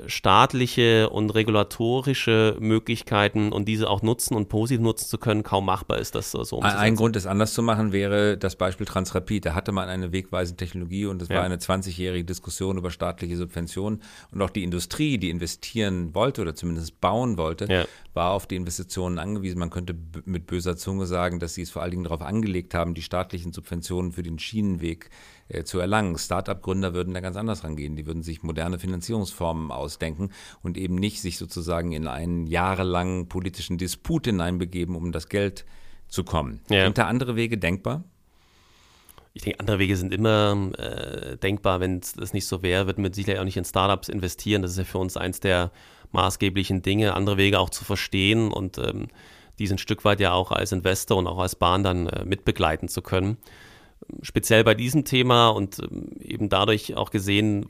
staatliche 0.06 1.10
und 1.10 1.30
regulatorische 1.30 2.56
Möglichkeiten 2.60 3.52
und 3.52 3.66
diese 3.66 3.88
auch 3.88 4.02
nutzen 4.02 4.34
und 4.34 4.48
positiv 4.48 4.82
nutzen 4.82 5.08
zu 5.08 5.18
können, 5.18 5.42
kaum 5.42 5.66
machbar 5.66 5.98
ist, 5.98 6.14
das 6.14 6.30
so 6.30 6.38
umzusetzen. 6.38 6.78
Ein 6.78 6.96
Grund, 6.96 7.16
es 7.16 7.26
anders 7.26 7.54
zu 7.54 7.62
machen, 7.62 7.92
wäre 7.92 8.36
das 8.36 8.56
Beispiel 8.56 8.86
Transrapid. 8.86 9.46
Da 9.46 9.54
hatte 9.54 9.72
man 9.72 9.88
eine 9.88 10.12
wegweisende 10.12 10.56
Technologie 10.56 11.06
und 11.06 11.22
es 11.22 11.28
ja. 11.28 11.36
war 11.36 11.44
eine 11.44 11.56
20-jährige 11.56 12.24
Diskussion 12.24 12.78
über 12.78 12.90
staatliche 12.90 13.36
Subventionen 13.36 14.02
und 14.32 14.42
auch 14.42 14.50
die 14.50 14.64
Industrie, 14.64 15.18
die 15.18 15.30
investieren 15.30 16.14
wollte 16.14 16.42
oder 16.42 16.54
zumindest 16.54 17.00
bauen 17.00 17.36
wollte, 17.38 17.66
ja. 17.70 17.84
war 18.14 18.30
auf 18.30 18.46
die 18.46 18.56
Investitionen 18.56 19.18
angewiesen. 19.18 19.58
Man 19.58 19.70
könnte 19.70 19.94
mit 20.24 20.46
böser 20.46 20.76
Zunge 20.76 21.06
sagen, 21.06 21.38
dass 21.40 21.54
sie 21.54 21.62
es 21.62 21.70
vor 21.70 21.82
allen 21.82 21.92
Dingen 21.92 22.04
darauf 22.04 22.22
angelegt 22.22 22.74
haben, 22.74 22.94
die 22.94 23.02
staatlichen 23.02 23.52
Subventionen 23.52 24.12
für 24.12 24.22
den 24.22 24.38
Schienenweg 24.38 25.06
äh, 25.06 25.35
zu 25.64 25.78
erlangen. 25.78 26.18
Start-up-Gründer 26.18 26.94
würden 26.94 27.14
da 27.14 27.20
ganz 27.20 27.36
anders 27.36 27.64
rangehen. 27.64 27.96
Die 27.96 28.06
würden 28.06 28.22
sich 28.22 28.42
moderne 28.42 28.78
Finanzierungsformen 28.78 29.70
ausdenken 29.70 30.30
und 30.62 30.76
eben 30.76 30.96
nicht 30.96 31.20
sich 31.20 31.38
sozusagen 31.38 31.92
in 31.92 32.08
einen 32.08 32.46
jahrelangen 32.46 33.28
politischen 33.28 33.78
Disput 33.78 34.26
hineinbegeben, 34.26 34.96
um 34.96 35.12
das 35.12 35.28
Geld 35.28 35.64
zu 36.08 36.24
kommen. 36.24 36.60
Ja. 36.68 36.84
Sind 36.84 36.98
da 36.98 37.06
andere 37.06 37.36
Wege 37.36 37.58
denkbar? 37.58 38.04
Ich 39.34 39.42
denke, 39.42 39.60
andere 39.60 39.78
Wege 39.78 39.96
sind 39.96 40.14
immer 40.14 40.72
äh, 40.78 41.36
denkbar. 41.36 41.80
Wenn 41.80 41.98
es 41.98 42.32
nicht 42.32 42.46
so 42.46 42.62
wäre, 42.62 42.86
würden 42.86 43.04
wir 43.04 43.12
sicherlich 43.12 43.38
auch 43.38 43.44
nicht 43.44 43.58
in 43.58 43.64
Startups 43.64 44.08
investieren. 44.08 44.62
Das 44.62 44.72
ist 44.72 44.78
ja 44.78 44.84
für 44.84 44.98
uns 44.98 45.16
eins 45.16 45.40
der 45.40 45.72
maßgeblichen 46.12 46.82
Dinge, 46.82 47.14
andere 47.14 47.36
Wege 47.36 47.60
auch 47.60 47.70
zu 47.70 47.84
verstehen 47.84 48.50
und 48.50 48.78
ähm, 48.78 49.08
diesen 49.58 49.74
ein 49.74 49.78
Stück 49.78 50.04
weit 50.04 50.20
ja 50.20 50.32
auch 50.32 50.52
als 50.52 50.72
Investor 50.72 51.18
und 51.18 51.26
auch 51.26 51.38
als 51.38 51.54
Bahn 51.54 51.82
dann 51.82 52.06
äh, 52.08 52.24
mitbegleiten 52.24 52.88
zu 52.88 53.02
können 53.02 53.36
speziell 54.22 54.64
bei 54.64 54.74
diesem 54.74 55.04
Thema 55.04 55.48
und 55.48 55.78
ähm, 55.78 56.10
eben 56.20 56.48
dadurch 56.48 56.96
auch 56.96 57.10
gesehen, 57.10 57.66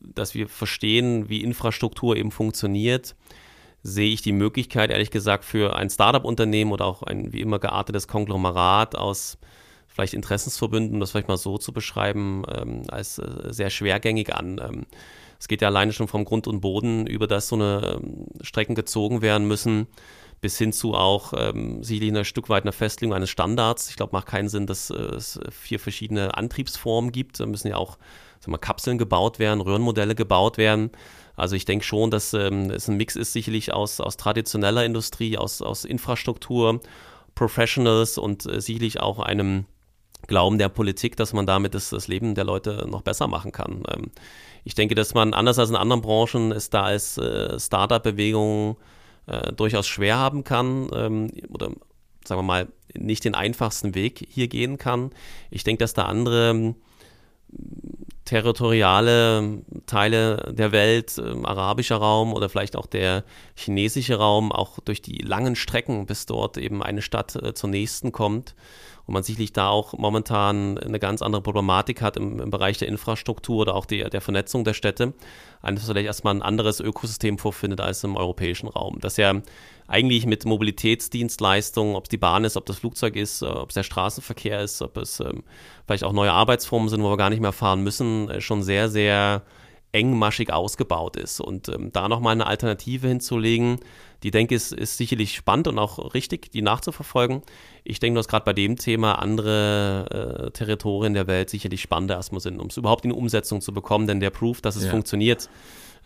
dass 0.00 0.34
wir 0.34 0.48
verstehen, 0.48 1.28
wie 1.28 1.42
Infrastruktur 1.42 2.16
eben 2.16 2.30
funktioniert, 2.30 3.14
sehe 3.82 4.12
ich 4.12 4.22
die 4.22 4.32
Möglichkeit, 4.32 4.90
ehrlich 4.90 5.10
gesagt, 5.10 5.44
für 5.44 5.76
ein 5.76 5.90
Startup-Unternehmen 5.90 6.72
oder 6.72 6.86
auch 6.86 7.02
ein 7.02 7.32
wie 7.32 7.40
immer 7.40 7.58
geartetes 7.58 8.08
Konglomerat 8.08 8.96
aus 8.96 9.38
vielleicht 9.86 10.14
Interessensverbünden, 10.14 10.94
um 10.94 11.00
das 11.00 11.12
vielleicht 11.12 11.28
mal 11.28 11.36
so 11.36 11.56
zu 11.56 11.72
beschreiben, 11.72 12.42
ähm, 12.54 12.82
als 12.88 13.18
äh, 13.18 13.52
sehr 13.52 13.70
schwergängig 13.70 14.34
an. 14.34 14.60
Ähm, 14.62 14.86
es 15.38 15.48
geht 15.48 15.62
ja 15.62 15.68
alleine 15.68 15.92
schon 15.92 16.08
vom 16.08 16.24
Grund 16.24 16.46
und 16.46 16.60
Boden, 16.60 17.06
über 17.06 17.26
das 17.26 17.48
so 17.48 17.56
eine 17.56 17.98
ähm, 18.02 18.26
Strecken 18.42 18.74
gezogen 18.74 19.22
werden 19.22 19.46
müssen 19.46 19.86
bis 20.40 20.58
hin 20.58 20.72
zu 20.72 20.94
auch 20.94 21.32
ähm, 21.36 21.82
sicherlich 21.82 22.14
ein 22.14 22.24
Stück 22.24 22.48
weit 22.48 22.64
einer 22.64 22.72
Festlegung 22.72 23.14
eines 23.14 23.30
Standards. 23.30 23.90
Ich 23.90 23.96
glaube, 23.96 24.12
macht 24.12 24.26
keinen 24.26 24.48
Sinn, 24.48 24.66
dass 24.66 24.90
äh, 24.90 24.94
es 24.94 25.40
vier 25.50 25.80
verschiedene 25.80 26.36
Antriebsformen 26.36 27.12
gibt. 27.12 27.40
Da 27.40 27.46
müssen 27.46 27.68
ja 27.68 27.76
auch 27.76 27.98
sagen 28.40 28.52
wir, 28.52 28.58
Kapseln 28.58 28.98
gebaut 28.98 29.38
werden, 29.38 29.60
Röhrenmodelle 29.60 30.14
gebaut 30.14 30.58
werden. 30.58 30.90
Also 31.36 31.54
ich 31.56 31.64
denke 31.64 31.84
schon, 31.84 32.10
dass 32.10 32.32
ähm, 32.32 32.70
es 32.70 32.88
ein 32.88 32.96
Mix 32.96 33.16
ist 33.16 33.32
sicherlich 33.32 33.72
aus, 33.72 34.00
aus 34.00 34.16
traditioneller 34.16 34.84
Industrie, 34.84 35.36
aus, 35.36 35.60
aus 35.62 35.84
Infrastruktur, 35.84 36.80
Professionals 37.34 38.16
und 38.16 38.46
äh, 38.46 38.60
sicherlich 38.60 39.00
auch 39.00 39.18
einem 39.18 39.66
Glauben 40.26 40.58
der 40.58 40.70
Politik, 40.70 41.16
dass 41.16 41.32
man 41.32 41.46
damit 41.46 41.74
das, 41.74 41.90
das 41.90 42.08
Leben 42.08 42.34
der 42.34 42.44
Leute 42.44 42.86
noch 42.90 43.02
besser 43.02 43.28
machen 43.28 43.52
kann. 43.52 43.82
Ähm, 43.94 44.10
ich 44.64 44.74
denke, 44.74 44.94
dass 44.94 45.14
man 45.14 45.34
anders 45.34 45.58
als 45.58 45.70
in 45.70 45.76
anderen 45.76 46.02
Branchen 46.02 46.52
es 46.52 46.70
da 46.70 46.84
als 46.84 47.18
äh, 47.18 47.60
Startup-Bewegung 47.60 48.76
äh, 49.26 49.52
durchaus 49.52 49.86
schwer 49.86 50.16
haben 50.18 50.44
kann 50.44 50.88
ähm, 50.92 51.30
oder 51.50 51.70
sagen 52.24 52.40
wir 52.40 52.42
mal 52.42 52.68
nicht 52.94 53.24
den 53.24 53.34
einfachsten 53.34 53.94
Weg 53.94 54.26
hier 54.28 54.48
gehen 54.48 54.78
kann. 54.78 55.10
Ich 55.50 55.64
denke, 55.64 55.80
dass 55.80 55.94
da 55.94 56.04
andere 56.06 56.74
territoriale 58.24 59.62
Teile 59.86 60.52
der 60.52 60.72
Welt, 60.72 61.16
äh, 61.18 61.44
arabischer 61.44 61.96
Raum 61.96 62.32
oder 62.32 62.48
vielleicht 62.48 62.76
auch 62.76 62.86
der 62.86 63.24
chinesische 63.54 64.16
Raum, 64.16 64.52
auch 64.52 64.80
durch 64.80 65.00
die 65.00 65.18
langen 65.18 65.54
Strecken, 65.56 66.06
bis 66.06 66.26
dort 66.26 66.58
eben 66.58 66.82
eine 66.82 67.02
Stadt 67.02 67.36
äh, 67.36 67.54
zur 67.54 67.70
nächsten 67.70 68.12
kommt 68.12 68.54
und 69.06 69.14
man 69.14 69.22
sicherlich 69.22 69.52
da 69.52 69.68
auch 69.68 69.92
momentan 69.96 70.78
eine 70.78 70.98
ganz 70.98 71.22
andere 71.22 71.42
Problematik 71.42 72.02
hat 72.02 72.16
im, 72.16 72.40
im 72.40 72.50
Bereich 72.50 72.78
der 72.78 72.88
Infrastruktur 72.88 73.62
oder 73.62 73.74
auch 73.74 73.86
der, 73.86 74.10
der 74.10 74.20
Vernetzung 74.20 74.64
der 74.64 74.74
Städte, 74.74 75.14
eines 75.62 75.86
vielleicht 75.86 76.06
erstmal 76.06 76.34
ein 76.34 76.42
anderes 76.42 76.80
Ökosystem 76.80 77.38
vorfindet 77.38 77.80
als 77.80 78.02
im 78.04 78.16
europäischen 78.16 78.68
Raum. 78.68 78.98
Das 79.00 79.16
ja 79.16 79.34
eigentlich 79.88 80.26
mit 80.26 80.44
Mobilitätsdienstleistungen, 80.44 81.94
ob 81.94 82.04
es 82.04 82.08
die 82.08 82.16
Bahn 82.16 82.44
ist, 82.44 82.56
ob 82.56 82.66
das 82.66 82.78
Flugzeug 82.78 83.14
ist, 83.16 83.42
äh, 83.42 83.46
ob 83.46 83.70
es 83.70 83.74
der 83.74 83.84
Straßenverkehr 83.84 84.60
ist, 84.60 84.82
ob 84.82 84.96
es 84.96 85.20
ähm, 85.20 85.44
vielleicht 85.86 86.04
auch 86.04 86.12
neue 86.12 86.32
Arbeitsformen 86.32 86.88
sind, 86.88 87.02
wo 87.02 87.10
wir 87.10 87.16
gar 87.16 87.30
nicht 87.30 87.40
mehr 87.40 87.52
fahren 87.52 87.82
müssen, 87.82 88.28
äh, 88.28 88.40
schon 88.40 88.62
sehr, 88.62 88.88
sehr 88.88 89.42
engmaschig 89.96 90.52
ausgebaut 90.52 91.16
ist. 91.16 91.40
Und 91.40 91.68
ähm, 91.68 91.90
da 91.92 92.08
nochmal 92.08 92.32
eine 92.32 92.46
Alternative 92.46 93.08
hinzulegen, 93.08 93.80
die 94.22 94.30
denke 94.30 94.54
ich, 94.54 94.62
ist, 94.62 94.72
ist 94.72 94.96
sicherlich 94.98 95.34
spannend 95.34 95.68
und 95.68 95.78
auch 95.78 96.14
richtig, 96.14 96.50
die 96.52 96.62
nachzuverfolgen. 96.62 97.42
Ich 97.84 97.98
denke, 97.98 98.18
dass 98.18 98.28
gerade 98.28 98.44
bei 98.44 98.52
dem 98.52 98.76
Thema 98.76 99.14
andere 99.14 100.46
äh, 100.46 100.50
Territorien 100.50 101.14
der 101.14 101.26
Welt 101.26 101.50
sicherlich 101.50 101.80
spannender 101.80 102.16
erstmal 102.16 102.40
sind, 102.40 102.60
um 102.60 102.68
es 102.68 102.76
überhaupt 102.76 103.04
in 103.04 103.12
Umsetzung 103.12 103.60
zu 103.60 103.72
bekommen, 103.72 104.06
denn 104.06 104.20
der 104.20 104.30
Proof, 104.30 104.60
dass 104.60 104.76
es 104.76 104.84
ja. 104.84 104.90
funktioniert, 104.90 105.48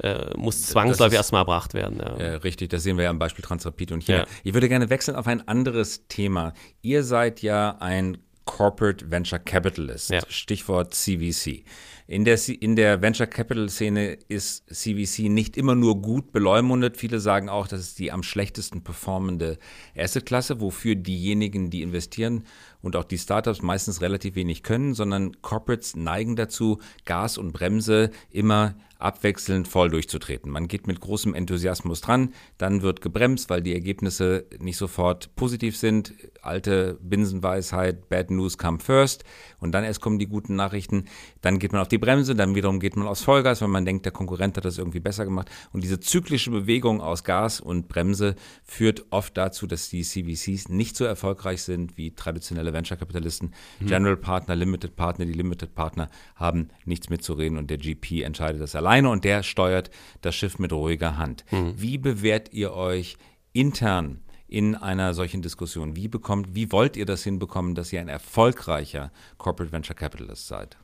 äh, 0.02 0.36
muss 0.36 0.62
zwangsläufig 0.62 1.16
erstmal 1.16 1.42
erbracht 1.42 1.74
werden. 1.74 1.98
Ja. 1.98 2.18
ja. 2.18 2.36
richtig, 2.38 2.70
das 2.70 2.82
sehen 2.82 2.96
wir 2.96 3.04
ja 3.04 3.10
am 3.10 3.18
Beispiel 3.18 3.44
Transrapid 3.44 3.92
und 3.92 4.04
hier. 4.04 4.18
Ja. 4.18 4.26
Ich 4.44 4.54
würde 4.54 4.68
gerne 4.68 4.88
wechseln 4.90 5.16
auf 5.16 5.26
ein 5.26 5.46
anderes 5.46 6.06
Thema. 6.08 6.52
Ihr 6.82 7.02
seid 7.02 7.42
ja 7.42 7.76
ein 7.80 8.18
Corporate 8.44 9.10
Venture 9.10 9.38
Capitalist, 9.38 10.12
Stichwort 10.28 10.94
CVC. 10.94 11.64
In 12.06 12.24
der, 12.24 12.38
in 12.48 12.74
der 12.74 13.00
Venture 13.02 13.28
Capital 13.28 13.68
Szene 13.68 14.18
ist 14.26 14.64
CVC 14.68 15.30
nicht 15.30 15.56
immer 15.56 15.76
nur 15.76 16.02
gut 16.02 16.32
beleumundet. 16.32 16.96
Viele 16.96 17.20
sagen 17.20 17.48
auch, 17.48 17.68
das 17.68 17.80
ist 17.80 17.98
die 18.00 18.10
am 18.10 18.24
schlechtesten 18.24 18.82
performende 18.82 19.58
Assetklasse, 19.96 20.60
wofür 20.60 20.96
diejenigen, 20.96 21.70
die 21.70 21.82
investieren 21.82 22.44
und 22.82 22.96
auch 22.96 23.04
die 23.04 23.18
Startups 23.18 23.62
meistens 23.62 24.00
relativ 24.00 24.34
wenig 24.34 24.62
können, 24.62 24.94
sondern 24.94 25.40
Corporates 25.42 25.96
neigen 25.96 26.36
dazu, 26.36 26.78
Gas 27.04 27.38
und 27.38 27.52
Bremse 27.52 28.10
immer 28.30 28.74
abwechselnd 29.00 29.66
voll 29.66 29.88
durchzutreten. 29.88 30.52
Man 30.52 30.68
geht 30.68 30.86
mit 30.86 31.00
großem 31.00 31.34
Enthusiasmus 31.34 32.00
dran, 32.00 32.34
dann 32.58 32.82
wird 32.82 33.00
gebremst, 33.00 33.50
weil 33.50 33.62
die 33.62 33.72
Ergebnisse 33.72 34.44
nicht 34.58 34.76
sofort 34.76 35.34
positiv 35.36 35.76
sind. 35.76 36.14
Alte 36.42 36.98
Binsenweisheit, 37.02 38.08
Bad 38.08 38.30
News 38.30 38.58
come 38.58 38.78
first 38.78 39.24
und 39.58 39.72
dann 39.72 39.84
erst 39.84 40.00
kommen 40.00 40.18
die 40.18 40.26
guten 40.26 40.54
Nachrichten. 40.54 41.06
Dann 41.40 41.58
geht 41.58 41.72
man 41.72 41.80
auf 41.80 41.88
die 41.88 41.98
Bremse, 41.98 42.34
dann 42.34 42.54
wiederum 42.54 42.78
geht 42.80 42.96
man 42.96 43.08
aufs 43.08 43.22
Vollgas, 43.22 43.62
weil 43.62 43.68
man 43.68 43.84
denkt, 43.84 44.04
der 44.04 44.12
Konkurrent 44.12 44.56
hat 44.56 44.64
das 44.64 44.78
irgendwie 44.78 45.00
besser 45.00 45.24
gemacht. 45.24 45.50
Und 45.72 45.82
diese 45.82 46.00
zyklische 46.00 46.50
Bewegung 46.50 47.00
aus 47.00 47.24
Gas 47.24 47.60
und 47.60 47.88
Bremse 47.88 48.34
führt 48.64 49.06
oft 49.10 49.36
dazu, 49.36 49.66
dass 49.66 49.88
die 49.88 50.02
CVCs 50.02 50.68
nicht 50.68 50.96
so 50.96 51.04
erfolgreich 51.04 51.62
sind 51.62 51.96
wie 51.96 52.14
traditionelle 52.14 52.69
Venture-Kapitalisten. 52.72 53.54
Mhm. 53.80 53.86
General 53.86 54.16
Partner, 54.16 54.54
Limited 54.54 54.94
Partner, 54.94 55.24
die 55.24 55.32
Limited 55.32 55.74
Partner 55.74 56.10
haben 56.36 56.68
nichts 56.84 57.08
mitzureden 57.08 57.56
und 57.56 57.70
der 57.70 57.78
GP 57.78 58.22
entscheidet 58.22 58.60
das 58.60 58.74
allein 58.74 58.90
alleine 58.90 59.10
und 59.10 59.24
der 59.24 59.42
steuert 59.42 59.90
das 60.20 60.34
Schiff 60.34 60.58
mit 60.58 60.72
ruhiger 60.72 61.16
Hand. 61.16 61.44
Mhm. 61.50 61.74
Wie 61.76 61.98
bewährt 61.98 62.52
ihr 62.52 62.72
euch 62.72 63.16
intern 63.52 64.20
in 64.48 64.74
einer 64.74 65.14
solchen 65.14 65.42
Diskussion? 65.42 65.94
Wie 65.96 66.08
bekommt, 66.08 66.54
wie 66.54 66.72
wollt 66.72 66.96
ihr 66.96 67.06
das 67.06 67.22
hinbekommen, 67.22 67.74
dass 67.74 67.92
ihr 67.92 68.00
ein 68.00 68.08
erfolgreicher 68.08 69.12
Corporate 69.38 69.72
Venture 69.72 69.94
Capitalist 69.94 70.48
seid? 70.48 70.76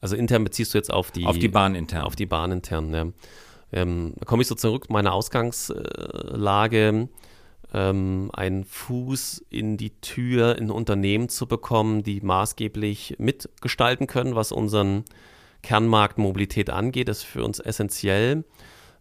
Also 0.00 0.16
intern 0.16 0.44
beziehst 0.44 0.74
du 0.74 0.78
jetzt 0.78 0.92
auf 0.92 1.10
die 1.10 1.26
auf 1.26 1.38
die 1.38 1.48
Bahn 1.48 1.74
intern. 1.74 2.02
Auf 2.02 2.16
die 2.16 2.26
Bahn 2.26 2.52
intern, 2.52 2.94
ja. 2.94 3.06
Ähm, 3.74 4.14
da 4.18 4.24
komme 4.26 4.42
ich 4.42 4.48
so 4.48 4.54
zurück 4.54 4.86
zu 4.86 4.92
meiner 4.92 5.12
Ausgangslage, 5.14 7.08
ähm, 7.72 8.30
einen 8.32 8.64
Fuß 8.64 9.44
in 9.50 9.76
die 9.76 9.90
Tür 10.00 10.58
in 10.58 10.70
Unternehmen 10.70 11.28
zu 11.28 11.46
bekommen, 11.46 12.02
die 12.02 12.20
maßgeblich 12.20 13.16
mitgestalten 13.18 14.06
können, 14.06 14.34
was 14.34 14.52
unseren 14.52 15.04
Kernmarktmobilität 15.62 16.70
angeht, 16.70 17.08
ist 17.08 17.22
für 17.22 17.44
uns 17.44 17.60
essentiell. 17.60 18.44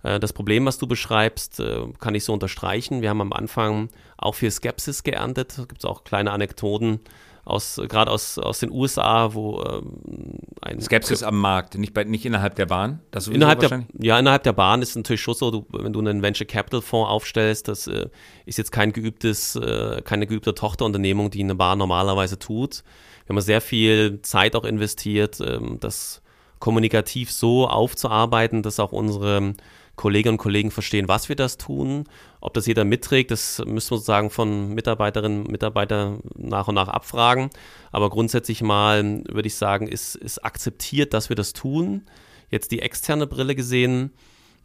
Äh, 0.03 0.19
das 0.19 0.33
Problem, 0.33 0.65
was 0.65 0.77
du 0.77 0.87
beschreibst, 0.87 1.59
äh, 1.59 1.87
kann 1.99 2.15
ich 2.15 2.23
so 2.23 2.33
unterstreichen. 2.33 3.01
Wir 3.01 3.09
haben 3.09 3.21
am 3.21 3.33
Anfang 3.33 3.89
auch 4.17 4.35
viel 4.35 4.51
Skepsis 4.51 5.03
geerntet. 5.03 5.57
Es 5.57 5.67
gibt 5.67 5.85
auch 5.85 6.03
kleine 6.03 6.31
Anekdoten 6.31 6.99
aus, 7.43 7.81
gerade 7.87 8.11
aus, 8.11 8.37
aus 8.37 8.59
den 8.59 8.71
USA, 8.71 9.33
wo 9.33 9.63
ähm, 9.63 10.39
ein 10.61 10.79
Skepsis 10.79 11.23
am 11.23 11.39
Markt, 11.39 11.75
nicht, 11.75 11.93
bei, 11.93 12.03
nicht 12.03 12.25
innerhalb 12.25 12.55
der 12.55 12.67
Bahn? 12.67 12.99
Das 13.09 13.27
innerhalb 13.27 13.59
der, 13.59 13.85
ja, 13.99 14.19
innerhalb 14.19 14.43
der 14.43 14.53
Bahn 14.53 14.81
ist 14.81 14.95
natürlich 14.95 15.21
schon 15.21 15.33
so, 15.33 15.49
du, 15.49 15.65
wenn 15.71 15.91
du 15.93 15.99
einen 15.99 16.21
Venture 16.21 16.45
Capital 16.45 16.81
Fonds 16.81 17.09
aufstellst, 17.09 17.67
das 17.67 17.87
äh, 17.87 18.09
ist 18.45 18.57
jetzt 18.57 18.71
kein 18.71 18.93
geübtes, 18.93 19.55
äh, 19.55 20.01
keine 20.03 20.27
geübte 20.27 20.53
Tochterunternehmung, 20.53 21.31
die 21.31 21.43
eine 21.43 21.55
Bahn 21.55 21.79
normalerweise 21.79 22.37
tut. 22.37 22.83
Wir 23.25 23.35
haben 23.35 23.41
sehr 23.41 23.61
viel 23.61 24.21
Zeit 24.21 24.55
auch 24.55 24.65
investiert, 24.65 25.39
ähm, 25.41 25.77
das 25.79 26.21
kommunikativ 26.59 27.31
so 27.31 27.67
aufzuarbeiten, 27.67 28.61
dass 28.61 28.79
auch 28.79 28.91
unsere 28.91 29.55
Kolleginnen 29.95 30.35
und 30.35 30.37
Kollegen 30.37 30.71
verstehen, 30.71 31.07
was 31.07 31.27
wir 31.27 31.35
das 31.35 31.57
tun. 31.57 32.05
Ob 32.41 32.55
das 32.55 32.65
jeder 32.65 32.83
mitträgt, 32.83 33.29
das 33.29 33.59
müssen 33.59 33.91
wir 33.91 33.97
sozusagen 33.97 34.31
von 34.31 34.73
Mitarbeiterinnen 34.73 35.43
und 35.43 35.51
Mitarbeitern 35.51 36.21
nach 36.35 36.67
und 36.67 36.75
nach 36.75 36.87
abfragen. 36.87 37.51
Aber 37.91 38.09
grundsätzlich 38.09 38.63
mal 38.63 39.23
würde 39.29 39.47
ich 39.47 39.55
sagen, 39.55 39.87
ist, 39.87 40.15
ist 40.15 40.43
akzeptiert, 40.43 41.13
dass 41.13 41.29
wir 41.29 41.35
das 41.35 41.53
tun. 41.53 42.07
Jetzt 42.49 42.71
die 42.71 42.81
externe 42.81 43.27
Brille 43.27 43.55
gesehen. 43.55 44.11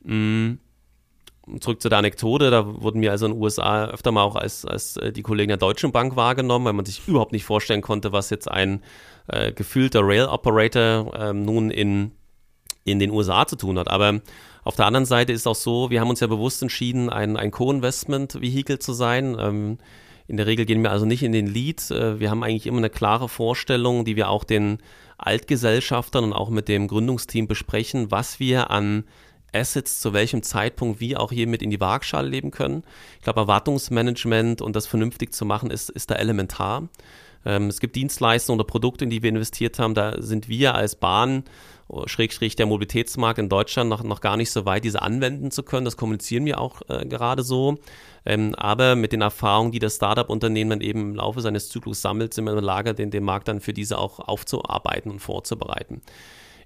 Mh, 0.04 0.14
mm, 0.14 0.58
zurück 1.60 1.80
zu 1.80 1.88
der 1.88 1.98
Anekdote, 1.98 2.50
da 2.50 2.82
wurden 2.82 3.00
wir 3.00 3.12
also 3.12 3.26
in 3.26 3.32
den 3.32 3.40
USA 3.40 3.86
öfter 3.86 4.10
mal 4.10 4.22
auch 4.22 4.36
als, 4.36 4.64
als 4.64 4.96
äh, 4.96 5.12
die 5.12 5.22
Kollegen 5.22 5.48
der 5.48 5.56
Deutschen 5.56 5.92
Bank 5.92 6.16
wahrgenommen, 6.16 6.64
weil 6.64 6.72
man 6.72 6.84
sich 6.84 7.06
überhaupt 7.06 7.32
nicht 7.32 7.44
vorstellen 7.44 7.82
konnte, 7.82 8.12
was 8.12 8.30
jetzt 8.30 8.50
ein 8.50 8.82
äh, 9.28 9.52
gefühlter 9.52 10.00
Rail-Operator 10.02 11.12
ähm, 11.16 11.44
nun 11.44 11.70
in, 11.70 12.12
in 12.92 12.98
den 12.98 13.10
USA 13.10 13.46
zu 13.46 13.56
tun 13.56 13.78
hat. 13.78 13.88
Aber 13.88 14.20
auf 14.64 14.76
der 14.76 14.86
anderen 14.86 15.06
Seite 15.06 15.32
ist 15.32 15.46
auch 15.46 15.54
so, 15.54 15.90
wir 15.90 16.00
haben 16.00 16.10
uns 16.10 16.20
ja 16.20 16.26
bewusst 16.26 16.62
entschieden, 16.62 17.10
ein, 17.10 17.36
ein 17.36 17.50
Co-Investment-Vehikel 17.50 18.78
zu 18.78 18.92
sein. 18.92 19.36
Ähm, 19.38 19.78
in 20.28 20.36
der 20.36 20.46
Regel 20.46 20.66
gehen 20.66 20.82
wir 20.82 20.90
also 20.90 21.06
nicht 21.06 21.22
in 21.22 21.32
den 21.32 21.46
Lead. 21.46 21.90
Äh, 21.90 22.18
wir 22.18 22.30
haben 22.30 22.42
eigentlich 22.42 22.66
immer 22.66 22.78
eine 22.78 22.90
klare 22.90 23.28
Vorstellung, 23.28 24.04
die 24.04 24.16
wir 24.16 24.28
auch 24.28 24.44
den 24.44 24.78
Altgesellschaftern 25.18 26.24
und 26.24 26.32
auch 26.32 26.50
mit 26.50 26.68
dem 26.68 26.88
Gründungsteam 26.88 27.46
besprechen, 27.46 28.10
was 28.10 28.40
wir 28.40 28.70
an 28.70 29.04
Assets 29.52 30.00
zu 30.00 30.12
welchem 30.12 30.42
Zeitpunkt 30.42 31.00
wie 31.00 31.16
auch 31.16 31.32
hier 31.32 31.46
mit 31.46 31.62
in 31.62 31.70
die 31.70 31.80
Waagschale 31.80 32.28
leben 32.28 32.50
können. 32.50 32.82
Ich 33.18 33.22
glaube, 33.22 33.40
Erwartungsmanagement 33.40 34.60
und 34.60 34.76
das 34.76 34.86
vernünftig 34.86 35.32
zu 35.32 35.44
machen, 35.44 35.70
ist, 35.70 35.90
ist 35.90 36.10
da 36.10 36.16
elementar. 36.16 36.88
Ähm, 37.44 37.68
es 37.68 37.80
gibt 37.80 37.96
Dienstleistungen 37.96 38.60
oder 38.60 38.66
Produkte, 38.66 39.04
in 39.04 39.10
die 39.10 39.22
wir 39.22 39.30
investiert 39.30 39.78
haben. 39.78 39.94
Da 39.94 40.20
sind 40.20 40.48
wir 40.48 40.74
als 40.74 40.96
Bahn, 40.96 41.44
Schrägstrich 42.06 42.56
der 42.56 42.66
Mobilitätsmarkt 42.66 43.38
in 43.38 43.48
Deutschland 43.48 43.88
noch, 43.88 44.02
noch 44.02 44.20
gar 44.20 44.36
nicht 44.36 44.50
so 44.50 44.64
weit, 44.64 44.84
diese 44.84 45.02
anwenden 45.02 45.50
zu 45.50 45.62
können. 45.62 45.84
Das 45.84 45.96
kommunizieren 45.96 46.44
wir 46.44 46.60
auch 46.60 46.82
äh, 46.88 47.06
gerade 47.06 47.42
so. 47.42 47.78
Ähm, 48.24 48.54
aber 48.56 48.96
mit 48.96 49.12
den 49.12 49.20
Erfahrungen, 49.20 49.70
die 49.70 49.78
das 49.78 49.96
Startup-Unternehmen 49.96 50.70
dann 50.70 50.80
eben 50.80 51.00
im 51.00 51.14
Laufe 51.14 51.40
seines 51.40 51.68
Zyklus 51.68 52.02
sammelt, 52.02 52.34
sind 52.34 52.44
wir 52.44 52.50
in 52.50 52.56
der 52.56 52.64
Lage, 52.64 52.92
den, 52.92 53.10
den 53.10 53.22
Markt 53.22 53.46
dann 53.46 53.60
für 53.60 53.72
diese 53.72 53.98
auch 53.98 54.18
aufzuarbeiten 54.18 55.12
und 55.12 55.20
vorzubereiten. 55.20 56.02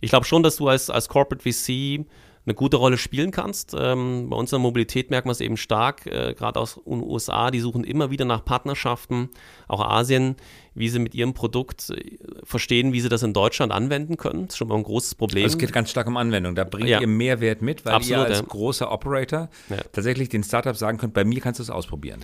Ich 0.00 0.10
glaube 0.10 0.24
schon, 0.24 0.42
dass 0.42 0.56
du 0.56 0.68
als, 0.68 0.88
als 0.88 1.08
Corporate 1.08 1.42
VC 1.42 2.06
eine 2.46 2.54
gute 2.54 2.78
Rolle 2.78 2.96
spielen 2.96 3.30
kannst. 3.30 3.76
Ähm, 3.78 4.28
bei 4.30 4.36
uns 4.36 4.50
in 4.50 4.56
der 4.56 4.62
Mobilität 4.62 5.10
merken 5.10 5.28
wir 5.28 5.32
es 5.32 5.40
eben 5.40 5.56
stark, 5.56 6.06
äh, 6.06 6.34
gerade 6.34 6.58
aus 6.58 6.80
den 6.86 7.02
USA, 7.02 7.50
die 7.50 7.60
suchen 7.60 7.84
immer 7.84 8.10
wieder 8.10 8.24
nach 8.24 8.44
Partnerschaften, 8.44 9.28
auch 9.68 9.80
Asien, 9.80 10.36
wie 10.74 10.88
sie 10.88 10.98
mit 10.98 11.14
ihrem 11.14 11.34
Produkt 11.34 11.90
äh, 11.90 12.16
verstehen, 12.44 12.92
wie 12.92 13.00
sie 13.00 13.08
das 13.08 13.22
in 13.22 13.34
Deutschland 13.34 13.72
anwenden 13.72 14.16
können. 14.16 14.46
Das 14.46 14.54
ist 14.54 14.58
schon 14.58 14.68
mal 14.68 14.76
ein 14.76 14.82
großes 14.82 15.16
Problem. 15.16 15.44
Also 15.44 15.56
es 15.56 15.58
geht 15.58 15.72
ganz 15.72 15.90
stark 15.90 16.06
um 16.06 16.16
Anwendung. 16.16 16.54
Da 16.54 16.64
bringt 16.64 16.88
ja. 16.88 17.00
ihr 17.00 17.06
Mehrwert 17.06 17.60
mit, 17.60 17.84
weil 17.84 17.94
Absolut, 17.94 18.24
ihr 18.24 18.26
als 18.26 18.38
ja. 18.38 18.44
großer 18.46 18.90
Operator 18.90 19.50
ja. 19.68 19.76
tatsächlich 19.92 20.30
den 20.30 20.42
Startups 20.42 20.78
sagen 20.78 20.96
könnt, 20.96 21.12
bei 21.12 21.24
mir 21.24 21.40
kannst 21.40 21.60
du 21.60 21.62
es 21.62 21.70
ausprobieren. 21.70 22.20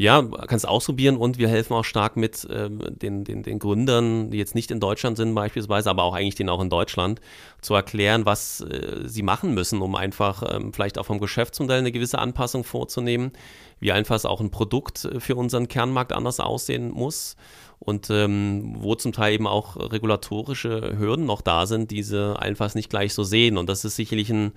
Ja, 0.00 0.22
kannst 0.22 0.68
ausprobieren 0.68 1.16
und 1.16 1.38
wir 1.38 1.48
helfen 1.48 1.74
auch 1.74 1.84
stark 1.84 2.16
mit 2.16 2.46
ähm, 2.52 2.80
den, 2.88 3.24
den, 3.24 3.42
den 3.42 3.58
Gründern, 3.58 4.30
die 4.30 4.38
jetzt 4.38 4.54
nicht 4.54 4.70
in 4.70 4.78
Deutschland 4.78 5.16
sind 5.16 5.34
beispielsweise, 5.34 5.90
aber 5.90 6.04
auch 6.04 6.14
eigentlich 6.14 6.36
denen 6.36 6.50
auch 6.50 6.62
in 6.62 6.70
Deutschland, 6.70 7.20
zu 7.62 7.74
erklären, 7.74 8.24
was 8.24 8.60
äh, 8.60 9.08
sie 9.08 9.24
machen 9.24 9.54
müssen, 9.54 9.82
um 9.82 9.96
einfach 9.96 10.44
ähm, 10.54 10.72
vielleicht 10.72 10.98
auch 10.98 11.06
vom 11.06 11.18
Geschäftsmodell 11.18 11.80
eine 11.80 11.90
gewisse 11.90 12.20
Anpassung 12.20 12.62
vorzunehmen, 12.62 13.32
wie 13.80 13.90
einfach 13.90 14.24
auch 14.24 14.40
ein 14.40 14.52
Produkt 14.52 15.08
für 15.18 15.34
unseren 15.34 15.66
Kernmarkt 15.66 16.12
anders 16.12 16.38
aussehen 16.38 16.92
muss 16.92 17.34
und 17.80 18.08
ähm, 18.08 18.76
wo 18.78 18.94
zum 18.94 19.12
Teil 19.12 19.34
eben 19.34 19.48
auch 19.48 19.74
regulatorische 19.74 20.96
Hürden 20.96 21.26
noch 21.26 21.40
da 21.40 21.66
sind, 21.66 21.90
diese 21.90 22.38
einfach 22.38 22.72
nicht 22.76 22.88
gleich 22.88 23.14
so 23.14 23.24
sehen. 23.24 23.58
Und 23.58 23.68
das 23.68 23.84
ist 23.84 23.96
sicherlich 23.96 24.30
ein 24.30 24.52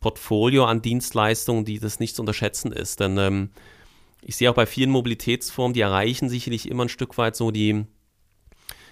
Portfolio 0.00 0.64
an 0.64 0.80
Dienstleistungen, 0.80 1.66
die 1.66 1.78
das 1.78 2.00
nicht 2.00 2.16
zu 2.16 2.22
unterschätzen 2.22 2.72
ist, 2.72 3.00
denn 3.00 3.18
ähm, 3.18 3.50
ich 4.22 4.36
sehe 4.36 4.50
auch 4.50 4.54
bei 4.54 4.66
vielen 4.66 4.90
Mobilitätsformen, 4.90 5.74
die 5.74 5.80
erreichen 5.80 6.28
sicherlich 6.28 6.68
immer 6.68 6.84
ein 6.84 6.88
Stück 6.88 7.18
weit 7.18 7.36
so 7.36 7.50
die, 7.50 7.84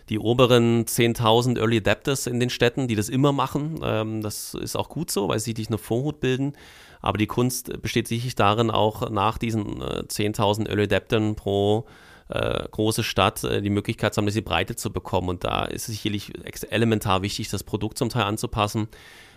die 0.08 0.18
oberen 0.18 0.84
10.000 0.84 1.58
Early 1.58 1.78
Adapters 1.78 2.26
in 2.26 2.40
den 2.40 2.50
Städten, 2.50 2.88
die 2.88 2.94
das 2.94 3.08
immer 3.08 3.32
machen. 3.32 3.80
Ähm, 3.82 4.22
das 4.22 4.54
ist 4.54 4.76
auch 4.76 4.88
gut 4.88 5.10
so, 5.10 5.28
weil 5.28 5.40
sie 5.40 5.54
dich 5.54 5.68
eine 5.68 5.78
Vorhut 5.78 6.20
bilden. 6.20 6.52
Aber 7.00 7.18
die 7.18 7.26
Kunst 7.26 7.82
besteht 7.82 8.08
sicherlich 8.08 8.34
darin, 8.34 8.70
auch 8.70 9.10
nach 9.10 9.38
diesen 9.38 9.80
äh, 9.80 10.04
10.000 10.06 10.68
Early 10.68 10.84
Adaptern 10.84 11.34
pro 11.34 11.86
äh, 12.28 12.68
große 12.70 13.02
Stadt 13.02 13.44
äh, 13.44 13.62
die 13.62 13.70
Möglichkeit 13.70 14.14
zu 14.14 14.18
haben, 14.18 14.26
diese 14.26 14.42
Breite 14.42 14.76
zu 14.76 14.92
bekommen. 14.92 15.28
Und 15.28 15.44
da 15.44 15.64
ist 15.64 15.88
es 15.88 15.94
sicherlich 15.94 16.32
elementar 16.70 17.22
wichtig, 17.22 17.48
das 17.50 17.64
Produkt 17.64 17.98
zum 17.98 18.08
Teil 18.08 18.24
anzupassen 18.24 18.88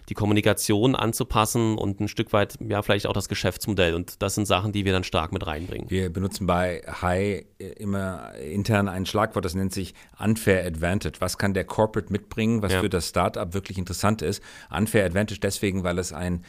die 0.09 0.15
Kommunikation 0.15 0.95
anzupassen 0.95 1.77
und 1.77 1.99
ein 1.99 2.07
Stück 2.07 2.33
weit, 2.33 2.57
ja, 2.67 2.81
vielleicht 2.81 3.05
auch 3.05 3.13
das 3.13 3.29
Geschäftsmodell. 3.29 3.93
Und 3.93 4.21
das 4.23 4.33
sind 4.33 4.47
Sachen, 4.47 4.71
die 4.71 4.83
wir 4.83 4.91
dann 4.91 5.03
stark 5.03 5.31
mit 5.31 5.45
reinbringen. 5.45 5.89
Wir 5.89 6.11
benutzen 6.11 6.47
bei 6.47 6.81
High 7.01 7.45
immer 7.77 8.33
intern 8.35 8.87
ein 8.87 9.05
Schlagwort, 9.05 9.45
das 9.45 9.53
nennt 9.53 9.71
sich 9.71 9.93
Unfair 10.17 10.65
Advantage. 10.65 11.17
Was 11.19 11.37
kann 11.37 11.53
der 11.53 11.63
Corporate 11.63 12.11
mitbringen, 12.11 12.63
was 12.63 12.73
ja. 12.73 12.81
für 12.81 12.89
das 12.89 13.09
Startup 13.09 13.53
wirklich 13.53 13.77
interessant 13.77 14.23
ist? 14.23 14.41
Unfair 14.75 15.05
Advantage 15.05 15.39
deswegen, 15.39 15.83
weil 15.83 15.99
es 15.99 16.11
ein 16.11 16.43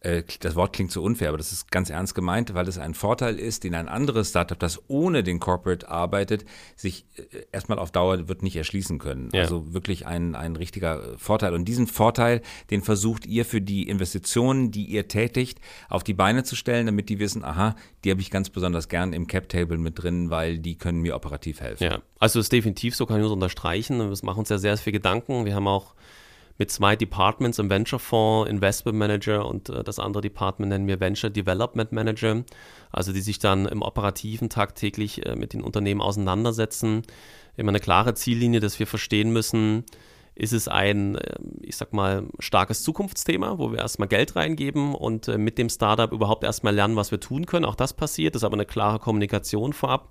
äh, 0.00 0.22
das 0.40 0.54
Wort 0.54 0.72
klingt 0.72 0.90
so 0.90 1.02
unfair, 1.02 1.28
aber 1.28 1.38
das 1.38 1.52
ist 1.52 1.70
ganz 1.70 1.90
ernst 1.90 2.14
gemeint, 2.14 2.54
weil 2.54 2.68
es 2.68 2.78
ein 2.78 2.94
Vorteil 2.94 3.38
ist, 3.38 3.64
den 3.64 3.74
ein 3.74 3.88
anderes 3.88 4.30
Startup, 4.30 4.58
das 4.58 4.82
ohne 4.88 5.22
den 5.22 5.40
Corporate 5.40 5.88
arbeitet, 5.88 6.44
sich 6.76 7.06
äh, 7.16 7.22
erstmal 7.52 7.78
auf 7.78 7.90
Dauer 7.90 8.28
wird 8.28 8.42
nicht 8.42 8.56
erschließen 8.56 8.98
können. 8.98 9.30
Ja. 9.32 9.42
Also 9.42 9.72
wirklich 9.72 10.06
ein, 10.06 10.34
ein 10.34 10.56
richtiger 10.56 11.16
Vorteil. 11.18 11.54
Und 11.54 11.66
diesen 11.66 11.86
Vorteil, 11.86 12.42
den 12.70 12.82
versucht 12.82 13.26
ihr 13.26 13.44
für 13.44 13.60
die 13.60 13.88
Investitionen, 13.88 14.70
die 14.70 14.84
ihr 14.84 15.08
tätigt, 15.08 15.60
auf 15.88 16.04
die 16.04 16.14
Beine 16.14 16.44
zu 16.44 16.56
stellen, 16.56 16.86
damit 16.86 17.08
die 17.08 17.18
wissen, 17.18 17.44
aha, 17.44 17.76
die 18.04 18.10
habe 18.10 18.20
ich 18.20 18.30
ganz 18.30 18.50
besonders 18.50 18.88
gern 18.88 19.12
im 19.12 19.26
Cap-Table 19.26 19.78
mit 19.78 20.02
drin, 20.02 20.30
weil 20.30 20.58
die 20.58 20.76
können 20.76 21.00
mir 21.00 21.14
operativ 21.14 21.60
helfen. 21.60 21.84
Ja, 21.84 22.02
also 22.18 22.40
ist 22.40 22.52
definitiv 22.52 22.94
so, 22.94 23.06
kann 23.06 23.16
ich 23.16 23.22
nur 23.22 23.32
unterstreichen. 23.32 23.98
Wir 23.98 24.16
machen 24.22 24.40
uns 24.40 24.48
ja 24.48 24.58
sehr, 24.58 24.76
sehr 24.76 24.84
viel 24.84 24.92
Gedanken. 24.92 25.44
Wir 25.44 25.54
haben 25.54 25.68
auch 25.68 25.94
mit 26.58 26.72
zwei 26.72 26.96
Departments 26.96 27.58
im 27.58 27.70
Venture-Fonds, 27.70 28.50
Investment 28.50 28.98
Manager 28.98 29.46
und 29.46 29.70
äh, 29.70 29.84
das 29.84 29.98
andere 29.98 30.20
Department 30.20 30.70
nennen 30.70 30.88
wir 30.88 31.00
Venture 31.00 31.30
Development 31.30 31.92
Manager, 31.92 32.44
also 32.90 33.12
die 33.12 33.20
sich 33.20 33.38
dann 33.38 33.66
im 33.66 33.82
operativen 33.82 34.50
tagtäglich 34.50 35.24
äh, 35.24 35.36
mit 35.36 35.52
den 35.52 35.62
Unternehmen 35.62 36.00
auseinandersetzen. 36.00 37.02
Immer 37.56 37.70
eine 37.70 37.80
klare 37.80 38.14
Ziellinie, 38.14 38.60
dass 38.60 38.78
wir 38.78 38.86
verstehen 38.86 39.32
müssen, 39.32 39.84
ist 40.34 40.52
es 40.52 40.68
ein, 40.68 41.16
äh, 41.16 41.34
ich 41.62 41.76
sag 41.76 41.92
mal, 41.92 42.26
starkes 42.38 42.82
Zukunftsthema, 42.82 43.58
wo 43.58 43.72
wir 43.72 43.78
erstmal 43.78 44.08
Geld 44.08 44.36
reingeben 44.36 44.94
und 44.94 45.28
äh, 45.28 45.38
mit 45.38 45.58
dem 45.58 45.68
Startup 45.68 46.10
überhaupt 46.12 46.44
erstmal 46.44 46.74
lernen, 46.74 46.96
was 46.96 47.10
wir 47.10 47.20
tun 47.20 47.46
können. 47.46 47.64
Auch 47.64 47.76
das 47.76 47.92
passiert, 47.92 48.34
das 48.34 48.42
ist 48.42 48.46
aber 48.46 48.54
eine 48.54 48.66
klare 48.66 48.98
Kommunikation 48.98 49.72
vorab. 49.72 50.10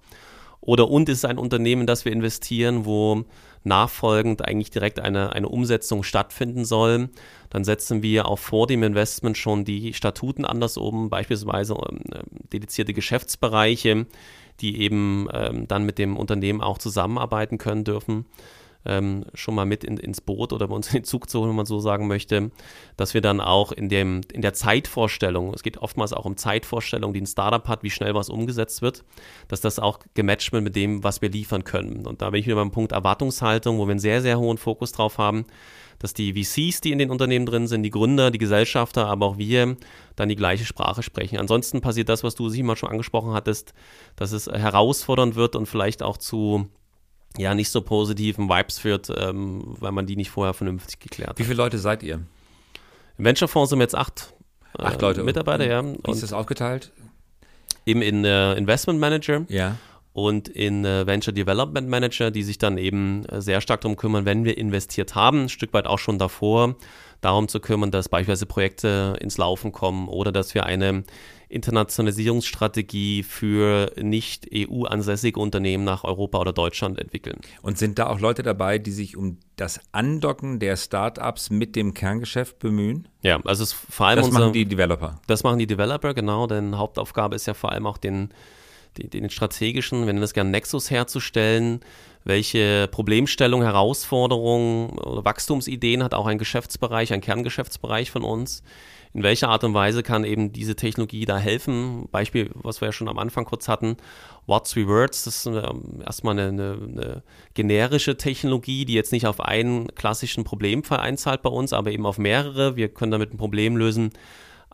Oder 0.62 0.90
und 0.90 1.08
ist 1.10 1.26
ein 1.26 1.38
Unternehmen, 1.38 1.88
das 1.88 2.06
wir 2.06 2.12
investieren, 2.12 2.86
wo 2.86 3.24
nachfolgend 3.64 4.46
eigentlich 4.46 4.72
direkt 4.72 5.00
eine, 5.00 5.34
eine 5.34 5.50
Umsetzung 5.50 6.04
stattfinden 6.04 6.66
soll. 6.66 7.10
Dann 7.50 7.64
setzen 7.64 8.02
wir 8.02 8.28
auch 8.28 8.40
vor 8.40 8.68
dem 8.68 8.84
Investment 8.84 9.38
schon 9.38 9.66
die 9.66 9.94
Statuten 9.94 10.46
anders 10.46 10.78
um, 10.78 11.10
beispielsweise 11.10 11.76
ähm, 11.76 12.02
dedizierte 12.52 12.94
Geschäftsbereiche, 12.94 14.08
die 14.60 14.82
eben 14.82 15.28
ähm, 15.32 15.68
dann 15.68 15.86
mit 15.86 15.98
dem 16.00 16.18
Unternehmen 16.18 16.62
auch 16.62 16.78
zusammenarbeiten 16.78 17.58
können 17.58 17.84
dürfen 17.84 18.26
ähm, 18.86 19.26
schon 19.34 19.56
mal 19.56 19.66
mit 19.66 19.84
in, 19.84 19.98
ins 19.98 20.22
Boot 20.22 20.54
oder 20.54 20.68
bei 20.68 20.76
uns 20.76 20.88
in 20.88 20.94
den 20.94 21.04
Zug 21.04 21.30
zu 21.30 21.40
holen, 21.40 21.50
wenn 21.50 21.56
man 21.56 21.66
so 21.66 21.80
sagen 21.80 22.08
möchte, 22.08 22.52
dass 22.96 23.14
wir 23.14 23.22
dann 23.22 23.42
auch 23.42 23.72
in, 23.72 23.90
dem, 23.90 24.22
in 24.32 24.42
der 24.42 24.54
Zeitvorstellung, 24.54 25.54
es 25.54 25.64
geht 25.64 25.78
oftmals 25.78 26.14
auch 26.14 26.26
um 26.26 26.38
Zeitvorstellung, 26.38 27.14
die 27.14 27.22
ein 27.22 27.28
Startup 27.28 27.68
hat, 27.68 27.84
wie 27.84 27.90
schnell 27.90 28.16
was 28.16 28.30
umgesetzt 28.30 28.82
wird, 28.82 29.04
dass 29.48 29.62
das 29.62 29.80
auch 29.80 30.00
gematcht 30.14 30.52
wird 30.54 30.64
mit 30.64 30.76
dem, 30.76 31.04
was 31.04 31.22
wir 31.22 31.30
liefern 31.30 31.64
können. 31.64 32.06
Und 32.06 32.22
da 32.22 32.30
bin 32.30 32.40
ich 32.40 32.46
wieder 32.46 32.56
beim 32.56 32.72
Punkt 32.72 32.92
Erwartungshaltung, 32.92 33.78
wo 33.78 33.86
wir 33.86 33.92
einen 33.92 34.00
sehr, 34.00 34.22
sehr 34.22 34.40
hohen 34.40 34.58
Fokus 34.58 34.92
drauf 34.92 35.18
haben, 35.18 35.46
dass 36.00 36.14
die 36.14 36.34
VCs, 36.34 36.82
die 36.82 36.92
in 36.92 37.00
den 37.00 37.10
Unternehmen 37.10 37.46
drin 37.46 37.68
sind, 37.68 37.84
die 37.84 37.90
Gründer, 37.90 38.32
die 38.32 38.38
Gesellschafter, 38.38 39.08
aber 39.08 39.26
auch 39.26 39.38
wir 39.38 39.78
dann 40.16 40.30
die 40.30 40.36
gleiche 40.36 40.66
Sprache 40.66 41.04
sprechen. 41.04 41.38
Ansonsten 41.40 41.82
passiert 41.82 42.10
das, 42.10 42.24
was 42.24 42.36
du 42.36 42.50
mal 42.64 42.76
schon 42.76 42.90
angesprochen 42.90 43.34
hattest, 43.34 43.74
dass 44.16 44.32
es 44.32 44.48
herausfordernd 44.48 45.36
wird 45.36 45.56
und 45.56 45.66
vielleicht 45.66 46.04
auch 46.04 46.18
zu 46.18 46.70
ja 47.38 47.56
nicht 47.56 47.70
so 47.70 47.82
positiven 47.82 48.50
Vibes 48.50 48.80
führt, 48.80 49.12
ähm, 49.16 49.76
weil 49.80 49.92
man 49.92 50.06
die 50.06 50.16
nicht 50.16 50.30
vorher 50.30 50.54
vernünftig 50.54 51.00
geklärt 51.00 51.32
hat. 51.32 51.40
Wie 51.40 51.44
viele 51.44 51.58
Leute 51.58 51.78
seid 51.78 52.04
ihr? 52.04 52.22
Im 53.18 53.26
Venture-Fonds 53.26 53.70
sind 53.70 53.80
wir 53.80 53.84
jetzt 53.84 53.96
acht, 53.96 54.34
äh, 54.78 54.84
acht 54.84 55.02
Leute. 55.02 55.24
Mitarbeiter, 55.24 55.68
ja. 55.68 55.84
Wie 55.84 56.12
ist 56.12 56.24
das 56.24 56.34
aufgeteilt? 56.34 56.92
Eben 57.86 58.02
in 58.02 58.26
äh, 58.26 58.54
Investment 58.56 59.00
Manager. 59.00 59.46
Ja 59.50 59.78
und 60.18 60.48
in 60.48 60.84
äh, 60.84 61.06
Venture 61.06 61.32
Development 61.32 61.88
Manager, 61.88 62.32
die 62.32 62.42
sich 62.42 62.58
dann 62.58 62.80
eben 62.80 63.24
äh, 63.26 63.40
sehr 63.40 63.62
stark 63.62 63.82
darum 63.82 63.98
kümmern, 63.98 64.26
wenn 64.26 64.46
wir 64.46 64.58
investiert 64.58 65.14
haben, 65.14 65.44
ein 65.44 65.50
Stück 65.50 65.74
weit 65.74 65.86
auch 65.86 66.00
schon 66.00 66.18
davor, 66.18 66.74
darum 67.22 67.48
zu 67.48 67.60
kümmern, 67.60 67.92
dass 67.92 68.10
beispielsweise 68.10 68.48
Projekte 68.48 69.16
ins 69.20 69.38
Laufen 69.38 69.72
kommen 69.72 70.08
oder 70.08 70.32
dass 70.32 70.56
wir 70.56 70.66
eine 70.66 71.04
Internationalisierungsstrategie 71.50 73.24
für 73.24 73.92
nicht 74.02 74.50
EU-ansässige 74.54 75.40
Unternehmen 75.40 75.84
nach 75.84 76.04
Europa 76.04 76.40
oder 76.40 76.54
Deutschland 76.54 77.00
entwickeln. 77.00 77.40
Und 77.62 77.78
sind 77.78 78.00
da 78.00 78.08
auch 78.08 78.20
Leute 78.20 78.44
dabei, 78.44 78.80
die 78.80 78.92
sich 78.92 79.16
um 79.16 79.38
das 79.56 79.80
Andocken 79.92 80.60
der 80.60 80.76
Startups 80.76 81.50
mit 81.50 81.76
dem 81.76 81.94
Kerngeschäft 81.94 82.60
bemühen? 82.60 83.08
Ja, 83.22 83.40
also 83.46 83.64
es 83.64 83.74
vor 83.74 84.08
allem 84.08 84.18
das 84.18 84.28
unsere, 84.28 84.44
machen 84.44 84.54
die 84.54 84.66
Developer. 84.66 85.22
Das 85.28 85.44
machen 85.44 85.60
die 85.60 85.68
Developer, 85.68 86.14
genau, 86.14 86.48
denn 86.48 86.78
Hauptaufgabe 86.78 87.36
ist 87.36 87.46
ja 87.46 87.54
vor 87.54 87.72
allem 87.72 87.86
auch 87.86 87.98
den 87.98 88.30
den, 88.98 89.10
den 89.10 89.30
strategischen, 89.30 90.00
wir 90.00 90.08
nennen 90.08 90.22
das 90.22 90.34
gerne 90.34 90.50
Nexus 90.50 90.90
herzustellen. 90.92 91.82
Welche 92.28 92.90
Problemstellung, 92.90 93.62
Herausforderungen 93.62 94.90
oder 95.00 95.24
Wachstumsideen 95.24 96.04
hat 96.04 96.14
auch 96.14 96.26
ein 96.26 96.38
Geschäftsbereich, 96.38 97.14
ein 97.14 97.22
Kerngeschäftsbereich 97.22 98.12
von 98.12 98.24
uns? 98.24 98.64
In 99.14 99.24
welcher 99.24 99.48
Art 99.48 99.64
und 99.64 99.74
Weise 99.74 100.04
kann 100.04 100.26
eben 100.26 100.52
diese 100.52 100.76
Technologie 100.76 101.24
da 101.24 101.38
helfen? 101.38 102.10
Beispiel, 102.12 102.52
was 102.54 102.82
wir 102.82 102.90
ja 102.90 102.92
schon 102.92 103.08
am 103.08 103.18
Anfang 103.18 103.46
kurz 103.46 103.70
hatten, 103.70 103.96
What's 104.46 104.76
Rewards, 104.76 105.24
das 105.24 105.46
ist 105.46 105.46
ähm, 105.46 106.02
erstmal 106.06 106.38
eine, 106.38 106.50
eine, 106.50 106.74
eine, 106.74 107.24
generische 107.54 108.18
Technologie, 108.18 108.84
die 108.84 108.94
jetzt 108.94 109.14
nicht 109.14 109.26
auf 109.26 109.40
einen 109.40 109.88
klassischen 109.96 110.44
Problemfall 110.44 111.00
einzahlt 111.00 111.42
bei 111.42 111.50
uns, 111.50 111.72
aber 111.72 111.92
eben 111.92 112.06
auf 112.06 112.18
mehrere. 112.18 112.76
Wir 112.76 112.90
können 112.90 113.14
damit 113.14 113.34
ein 113.34 113.38
Problem 113.38 113.78
lösen, 113.78 114.12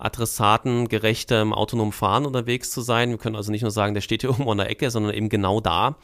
adressatengerechter 0.04 1.42
im 1.42 1.54
autonomen 1.54 1.94
Fahren 1.94 2.26
unterwegs 2.26 2.72
zu 2.72 2.82
sein. 2.82 3.10
Wir 3.10 3.18
können 3.18 3.36
also 3.36 3.52
nicht 3.52 3.62
nur 3.62 3.72
sagen, 3.72 3.94
der 3.94 4.02
steht 4.02 4.22
hier 4.22 4.30
irgendwo 4.32 4.52
an 4.52 4.58
der 4.58 4.70
Ecke, 4.70 4.92
sondern 4.92 5.14
eben 5.14 5.30
genau 5.30 5.60
da. 5.60 5.98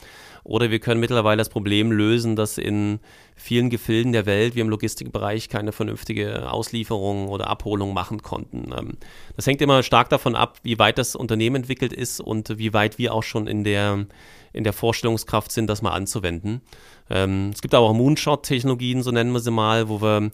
Oder 0.44 0.72
wir 0.72 0.80
können 0.80 1.02
mittlerweile 1.02 1.38
das 1.40 1.50
Problem 1.50 1.92
lösen, 1.92 2.36
dass 2.36 2.58
in 2.58 3.00
vielen 3.36 3.70
Gefilden 3.70 4.14
der 4.14 4.26
Welt 4.26 4.56
wir 4.56 4.62
im 4.62 4.70
Logistikbereich 4.70 5.50
keine 5.50 5.74
vernünftige 5.74 6.50
Auslieferung 6.52 7.28
oder 7.28 7.48
Abholung 7.48 7.94
machen 7.94 8.24
konnten. 8.24 8.72
Ähm, 8.78 8.98
das 9.36 9.46
hängt 9.48 9.62
immer 9.62 9.84
stark 9.84 10.10
davon 10.10 10.36
ab, 10.36 10.58
wie 10.64 10.80
weit 10.80 10.98
das 10.98 11.16
Unternehmen 11.16 11.58
entwickelt 11.58 11.94
ist 11.94 12.22
und 12.22 12.58
wie 12.58 12.74
weit 12.74 12.98
wir 12.98 13.14
auch 13.14 13.24
schon 13.24 13.48
in 13.48 13.64
der, 13.64 14.06
in 14.54 14.64
der 14.64 14.74
Vorstellungskraft 14.74 15.52
sind, 15.52 15.68
das 15.68 15.82
mal 15.82 15.92
anzuwenden. 15.92 16.62
Ähm, 17.10 17.52
es 17.54 17.62
gibt 17.62 17.76
aber 17.76 17.88
auch 17.88 17.94
Moonshot-Technologien, 17.94 19.04
so 19.04 19.12
nennen 19.12 19.34
wir 19.34 19.40
sie 19.42 19.52
mal, 19.52 19.90
wo 19.90 20.02
wir 20.02 20.32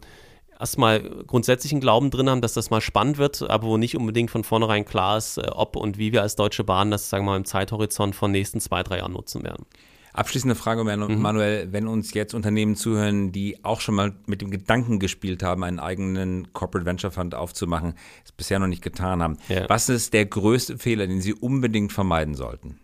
erstmal 0.59 1.01
grundsätzlichen 1.01 1.79
Glauben 1.79 2.11
drin 2.11 2.29
haben, 2.29 2.41
dass 2.41 2.53
das 2.53 2.69
mal 2.69 2.81
spannend 2.81 3.17
wird, 3.17 3.49
aber 3.49 3.67
wo 3.67 3.77
nicht 3.77 3.95
unbedingt 3.97 4.31
von 4.31 4.43
vornherein 4.43 4.85
klar 4.85 5.17
ist, 5.17 5.37
äh, 5.37 5.49
ob 5.51 5.75
und 5.75 5.97
wie 5.97 6.11
wir 6.11 6.21
als 6.21 6.35
Deutsche 6.35 6.63
Bahn 6.63 6.91
das, 6.91 7.09
sagen 7.09 7.25
wir 7.25 7.31
mal, 7.31 7.37
im 7.37 7.45
Zeithorizont 7.45 8.15
von 8.15 8.31
nächsten 8.31 8.59
zwei, 8.59 8.83
drei 8.83 8.99
Jahren 8.99 9.13
nutzen 9.13 9.43
werden. 9.43 9.65
Abschließende 10.13 10.55
Frage, 10.55 10.83
mhm. 10.85 11.21
Manuel, 11.21 11.65
mhm. 11.65 11.73
wenn 11.73 11.87
uns 11.87 12.13
jetzt 12.13 12.33
Unternehmen 12.33 12.77
zuhören, 12.77 13.33
die 13.33 13.63
auch 13.65 13.81
schon 13.81 13.95
mal 13.95 14.13
mit 14.27 14.41
dem 14.41 14.49
Gedanken 14.49 14.99
gespielt 14.99 15.43
haben, 15.43 15.63
einen 15.65 15.79
eigenen 15.79 16.53
Corporate 16.53 16.85
Venture 16.85 17.11
Fund 17.11 17.35
aufzumachen, 17.35 17.95
es 18.23 18.31
bisher 18.31 18.59
noch 18.59 18.67
nicht 18.67 18.81
getan 18.81 19.21
haben, 19.21 19.37
ja. 19.49 19.67
was 19.67 19.89
ist 19.89 20.13
der 20.13 20.25
größte 20.25 20.77
Fehler, 20.77 21.05
den 21.07 21.19
sie 21.19 21.33
unbedingt 21.33 21.91
vermeiden 21.91 22.33
sollten? 22.33 22.79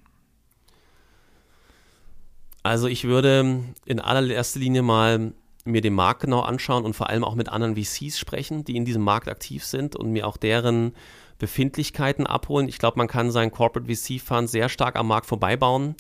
Also 2.63 2.87
ich 2.87 3.05
würde 3.05 3.63
in 3.85 3.99
allererster 3.99 4.59
Linie 4.59 4.81
mal 4.81 5.31
mir 5.65 5.81
den 5.81 5.93
Markt 5.93 6.21
genau 6.21 6.41
anschauen 6.41 6.85
und 6.85 6.95
vor 6.95 7.09
allem 7.09 7.23
auch 7.23 7.35
mit 7.35 7.49
anderen 7.49 7.75
VCs 7.75 8.17
sprechen, 8.17 8.63
die 8.63 8.75
in 8.75 8.85
diesem 8.85 9.03
Markt 9.03 9.27
aktiv 9.27 9.63
sind 9.63 9.95
und 9.95 10.11
mir 10.11 10.27
auch 10.27 10.37
deren 10.37 10.93
Befindlichkeiten 11.41 12.27
abholen. 12.27 12.67
Ich 12.67 12.77
glaube, 12.77 12.97
man 12.97 13.07
kann 13.07 13.31
seinen 13.31 13.51
Corporate 13.51 13.93
VC 13.93 14.21
Fund 14.21 14.49
sehr 14.49 14.69
stark 14.69 14.95
am 14.95 15.07
Markt 15.07 15.25
vorbeibauen. 15.25 15.95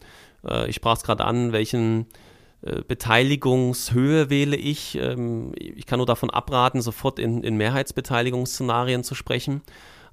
Äh, 0.47 0.69
ich 0.69 0.75
sprach 0.75 0.97
es 0.97 1.03
gerade 1.03 1.25
an, 1.25 1.51
welchen 1.51 2.05
äh, 2.61 2.81
Beteiligungshöhe 2.87 4.29
wähle 4.29 4.55
ich. 4.55 4.95
Ähm, 4.95 5.53
ich 5.55 5.85
kann 5.85 5.97
nur 5.97 6.05
davon 6.05 6.29
abraten, 6.29 6.81
sofort 6.81 7.19
in, 7.19 7.43
in 7.43 7.57
Mehrheitsbeteiligungsszenarien 7.57 9.03
zu 9.03 9.15
sprechen. 9.15 9.61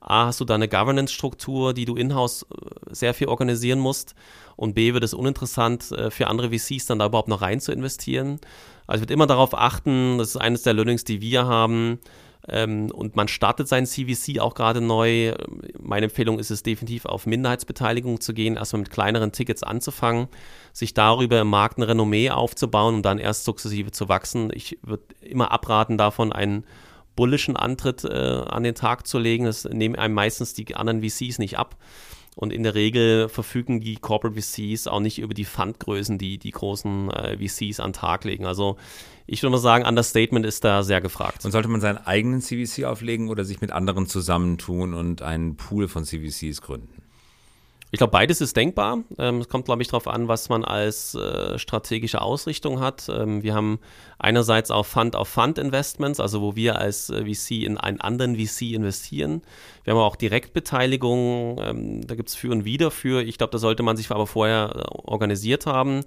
A, 0.01 0.27
hast 0.27 0.41
du 0.41 0.45
da 0.45 0.55
eine 0.55 0.69
Governance-Struktur, 0.69 1.75
die 1.75 1.85
du 1.85 1.97
in-house 1.97 2.45
äh, 2.51 2.95
sehr 2.95 3.13
viel 3.13 3.29
organisieren 3.29 3.81
musst. 3.81 4.15
Und 4.57 4.75
B, 4.75 4.93
wird 4.93 5.05
es 5.05 5.15
uninteressant 5.15 5.95
für 6.09 6.27
andere 6.27 6.51
VCs 6.51 6.87
dann 6.87 6.99
da 6.99 7.07
überhaupt 7.07 7.29
noch 7.29 7.43
rein 7.43 7.61
zu 7.61 7.71
investieren. 7.71 8.41
Also 8.89 8.99
ich 8.99 9.03
würde 9.03 9.15
immer 9.15 9.29
darauf 9.29 9.57
achten, 9.57 10.19
das 10.19 10.31
ist 10.31 10.37
eines 10.39 10.63
der 10.63 10.75
Learnings, 10.75 11.05
die 11.05 11.21
wir 11.21 11.47
haben, 11.47 12.01
Ähm, 12.49 12.91
und 12.93 13.15
man 13.17 13.29
startet 13.29 13.69
sein 13.69 13.85
CVC 13.85 14.41
auch 14.41 14.55
gerade 14.55 14.81
neu. 14.81 15.35
Meine 15.79 16.07
Empfehlung 16.07 16.39
ist 16.39 16.51
es 16.51 16.63
definitiv 16.63 17.05
auf 17.05 17.27
Minderheitsbeteiligung 17.27 18.21
zu 18.21 18.33
gehen, 18.33 18.57
erstmal 18.57 18.81
mit 18.81 18.91
kleineren 18.91 19.33
Tickets 19.33 19.63
anzufangen, 19.63 20.29
sich 20.73 20.95
darüber 20.95 21.41
im 21.41 21.49
Markt 21.49 21.79
ein 21.79 21.83
Renommee 21.83 22.31
aufzubauen 22.31 22.95
und 22.95 23.03
dann 23.03 23.19
erst 23.19 23.45
sukzessive 23.45 23.91
zu 23.91 24.09
wachsen. 24.09 24.51
Ich 24.55 24.79
würde 24.83 25.05
immer 25.21 25.51
abraten 25.53 25.99
davon, 25.99 26.33
einen 26.33 26.65
bullischen 27.17 27.57
Antritt 27.57 28.05
äh, 28.05 28.09
an 28.49 28.63
den 28.63 28.75
Tag 28.75 29.07
zu 29.07 29.19
legen. 29.19 29.45
Das 29.45 29.65
nehmen 29.65 29.97
einem 29.97 30.15
meistens 30.15 30.55
die 30.55 30.75
anderen 30.75 31.03
VCs 31.03 31.39
nicht 31.39 31.59
ab. 31.59 31.77
Und 32.39 32.53
in 32.53 32.63
der 32.63 32.77
Regel 32.77 33.29
verfügen 33.29 33.81
die 33.81 33.97
Corporate 33.97 34.41
VCs 34.41 34.87
auch 34.87 35.01
nicht 35.01 35.19
über 35.19 35.35
die 35.35 35.45
Fundgrößen, 35.45 36.19
die 36.19 36.39
die 36.39 36.53
großen 36.53 37.11
äh, 37.11 37.37
VCs 37.37 37.81
an 37.81 37.91
den 37.91 37.95
Tag 37.95 38.23
legen. 38.23 38.47
Also 38.47 38.77
ich 39.27 39.43
würde 39.43 39.51
mal 39.51 39.59
sagen, 39.59 39.85
Understatement 39.85 40.47
ist 40.47 40.63
da 40.63 40.85
sehr 40.85 41.01
gefragt. 41.01 41.45
Und 41.45 41.51
sollte 41.51 41.67
man 41.67 41.81
seinen 41.81 41.99
eigenen 41.99 42.41
CVC 42.41 42.85
auflegen 42.85 43.29
oder 43.29 43.45
sich 43.45 43.61
mit 43.61 43.73
anderen 43.73 44.07
zusammentun 44.07 44.95
und 44.95 45.21
einen 45.21 45.57
Pool 45.57 45.89
von 45.89 46.05
CVCs 46.05 46.63
gründen? 46.63 47.03
Ich 47.91 47.99
glaube, 47.99 48.11
beides 48.11 48.43
ist 48.43 48.55
denkbar. 48.55 49.03
Ähm, 49.19 49.39
es 49.39 49.49
kommt, 49.49 49.65
glaube 49.65 49.81
ich, 49.81 49.89
darauf 49.89 50.09
an, 50.09 50.29
was 50.29 50.51
man 50.51 50.63
als 50.63 51.15
äh, 51.15 51.59
strategische 51.59 52.21
Ausrichtung 52.21 52.81
hat. 52.81 53.09
Ähm, 53.09 53.43
wir 53.43 53.55
haben 53.55 53.79
einerseits 54.19 54.71
auch 54.71 54.85
Fund-of-Fund-Investments, 54.85 56.21
also 56.21 56.43
wo 56.43 56.55
wir 56.55 56.79
als 56.79 57.09
äh, 57.09 57.25
VC 57.25 57.65
in 57.65 57.79
einen 57.79 58.01
anderen 58.01 58.37
VC 58.37 58.73
investieren. 58.73 59.41
Wir 59.85 59.95
haben 59.95 60.01
auch 60.01 60.17
Direktbeteiligung. 60.17 61.59
Ähm, 61.63 62.07
da 62.07 62.15
gibt 62.15 62.29
es 62.29 62.35
für 62.35 62.51
und 62.51 62.67
wieder 62.67 62.91
für. 62.91 63.23
Ich 63.23 63.39
glaube, 63.39 63.53
da 63.53 63.59
sollte 63.59 63.83
man 63.83 63.97
sich 63.97 64.11
aber 64.11 64.27
vorher 64.27 64.73
äh, 64.75 64.81
organisiert 65.05 65.65
haben. 65.65 66.05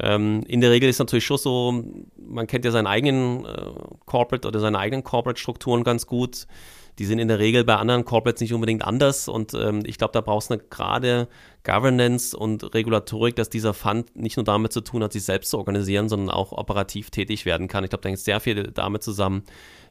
Ähm, 0.00 0.42
in 0.48 0.60
der 0.60 0.72
Regel 0.72 0.88
ist 0.88 0.98
natürlich 0.98 1.26
schon 1.26 1.38
so, 1.38 1.84
man 2.16 2.48
kennt 2.48 2.64
ja 2.64 2.72
seinen 2.72 2.88
eigenen 2.88 3.44
äh, 3.44 3.70
Corporate 4.06 4.48
oder 4.48 4.58
seine 4.58 4.78
eigenen 4.78 5.04
Corporate-Strukturen 5.04 5.84
ganz 5.84 6.06
gut 6.08 6.48
die 6.98 7.06
sind 7.06 7.18
in 7.18 7.28
der 7.28 7.38
Regel 7.38 7.64
bei 7.64 7.76
anderen 7.76 8.04
Corporates 8.04 8.40
nicht 8.40 8.52
unbedingt 8.52 8.84
anders 8.84 9.28
und 9.28 9.54
ähm, 9.54 9.82
ich 9.86 9.98
glaube, 9.98 10.12
da 10.12 10.20
brauchst 10.20 10.50
du 10.50 10.54
eine 10.54 10.62
gerade 10.64 11.28
Governance 11.64 12.36
und 12.36 12.74
Regulatorik, 12.74 13.36
dass 13.36 13.48
dieser 13.48 13.72
Fund 13.72 14.14
nicht 14.16 14.36
nur 14.36 14.44
damit 14.44 14.72
zu 14.72 14.80
tun 14.80 15.02
hat, 15.02 15.12
sich 15.12 15.24
selbst 15.24 15.50
zu 15.50 15.58
organisieren, 15.58 16.08
sondern 16.08 16.30
auch 16.30 16.52
operativ 16.52 17.10
tätig 17.10 17.46
werden 17.46 17.68
kann. 17.68 17.84
Ich 17.84 17.90
glaube, 17.90 18.02
da 18.02 18.08
hängt 18.08 18.18
sehr 18.18 18.40
viel 18.40 18.70
damit 18.72 19.02
zusammen, 19.02 19.44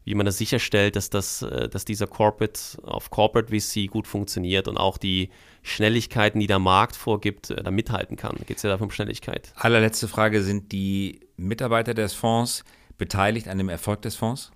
wie 0.04 0.16
man 0.16 0.26
das 0.26 0.38
sicherstellt, 0.38 0.96
dass, 0.96 1.10
das, 1.10 1.42
äh, 1.42 1.70
dass 1.70 1.86
dieser 1.86 2.08
Corporate 2.08 2.60
auf 2.84 3.10
Corporate 3.10 3.52
VC 3.52 3.90
gut 3.90 4.08
funktioniert 4.08 4.68
und 4.68 4.78
auch 4.78 4.98
die 4.98 5.30
Schnelligkeiten, 5.64 6.40
die 6.40 6.48
der 6.48 6.60
Markt 6.60 6.96
vorgibt, 6.96 7.52
äh, 7.52 7.64
da 7.64 7.72
mithalten 7.72 8.18
kann. 8.18 8.38
Geht 8.46 8.58
es 8.58 8.64
ja 8.64 8.76
da 8.76 8.84
um 8.84 8.92
Schnelligkeit. 8.92 9.54
Allerletzte 9.56 10.08
Frage, 10.08 10.42
sind 10.44 10.72
die 10.72 11.22
Mitarbeiter 11.38 11.94
des 11.94 12.14
Fonds 12.14 12.64
beteiligt 12.98 13.48
an 13.48 13.58
dem 13.58 13.70
Erfolg 13.70 14.02
des 14.02 14.16
Fonds? 14.16 14.52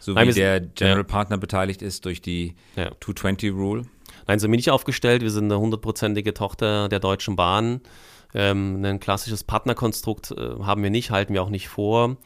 So 0.00 0.12
Nein, 0.12 0.28
wie 0.28 0.32
der 0.32 0.60
General. 0.60 1.04
Partner 1.04 1.38
beteiligt 1.38 1.82
ist 1.82 2.06
durch 2.06 2.20
die 2.22 2.54
ja. 2.74 2.90
220 3.00 3.52
Rule? 3.52 3.84
Nein, 4.26 4.38
so 4.38 4.48
bin 4.48 4.58
ich 4.58 4.70
aufgestellt. 4.70 5.22
Wir 5.22 5.30
sind 5.30 5.44
eine 5.44 5.60
hundertprozentige 5.60 6.34
Tochter 6.34 6.88
der 6.88 7.00
Deutschen 7.00 7.36
Bahn. 7.36 7.80
Ähm, 8.34 8.84
ein 8.84 8.98
klassisches 8.98 9.44
Partnerkonstrukt 9.44 10.32
äh, 10.32 10.62
haben 10.62 10.82
wir 10.82 10.90
nicht, 10.90 11.10
halten 11.10 11.34
wir 11.34 11.42
auch 11.42 11.50
nicht 11.50 11.68
vor. 11.68 12.16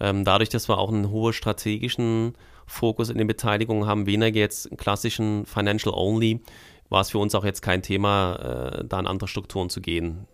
Ähm, 0.00 0.24
dadurch, 0.24 0.48
dass 0.48 0.68
wir 0.68 0.78
auch 0.78 0.90
einen 0.90 1.10
hohen 1.10 1.32
strategischen 1.32 2.34
Fokus 2.66 3.10
in 3.10 3.18
den 3.18 3.26
Beteiligungen 3.26 3.86
haben, 3.86 4.06
weniger 4.06 4.38
jetzt 4.38 4.68
einen 4.68 4.76
klassischen 4.76 5.46
Financial 5.46 5.94
Only, 5.94 6.40
war 6.88 7.00
es 7.00 7.10
für 7.10 7.18
uns 7.18 7.34
auch 7.34 7.44
jetzt 7.44 7.60
kein 7.60 7.82
Thema, 7.82 8.80
äh, 8.80 8.84
da 8.84 9.00
in 9.00 9.06
andere 9.06 9.28
Strukturen 9.28 9.68
zu 9.68 9.80
gehen. 9.80 10.26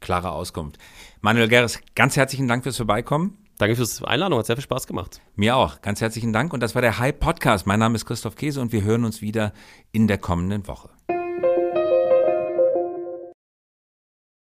Klare 0.00 0.32
Auskunft. 0.32 0.78
Manuel 1.20 1.48
Gerres, 1.48 1.80
ganz 1.94 2.16
herzlichen 2.16 2.48
Dank 2.48 2.64
fürs 2.64 2.76
Vorbeikommen. 2.76 3.38
Danke 3.58 3.74
fürs 3.74 4.02
Einladung, 4.04 4.38
hat 4.38 4.46
sehr 4.46 4.56
viel 4.56 4.62
Spaß 4.62 4.86
gemacht. 4.86 5.22
Mir 5.34 5.56
auch. 5.56 5.80
Ganz 5.80 6.00
herzlichen 6.02 6.32
Dank. 6.32 6.52
Und 6.52 6.60
das 6.60 6.74
war 6.74 6.82
der 6.82 6.98
Hype 6.98 7.20
Podcast. 7.20 7.66
Mein 7.66 7.78
Name 7.78 7.96
ist 7.96 8.04
Christoph 8.04 8.36
Käse 8.36 8.60
und 8.60 8.72
wir 8.72 8.82
hören 8.82 9.04
uns 9.04 9.22
wieder 9.22 9.52
in 9.92 10.06
der 10.08 10.18
kommenden 10.18 10.66
Woche. 10.66 10.90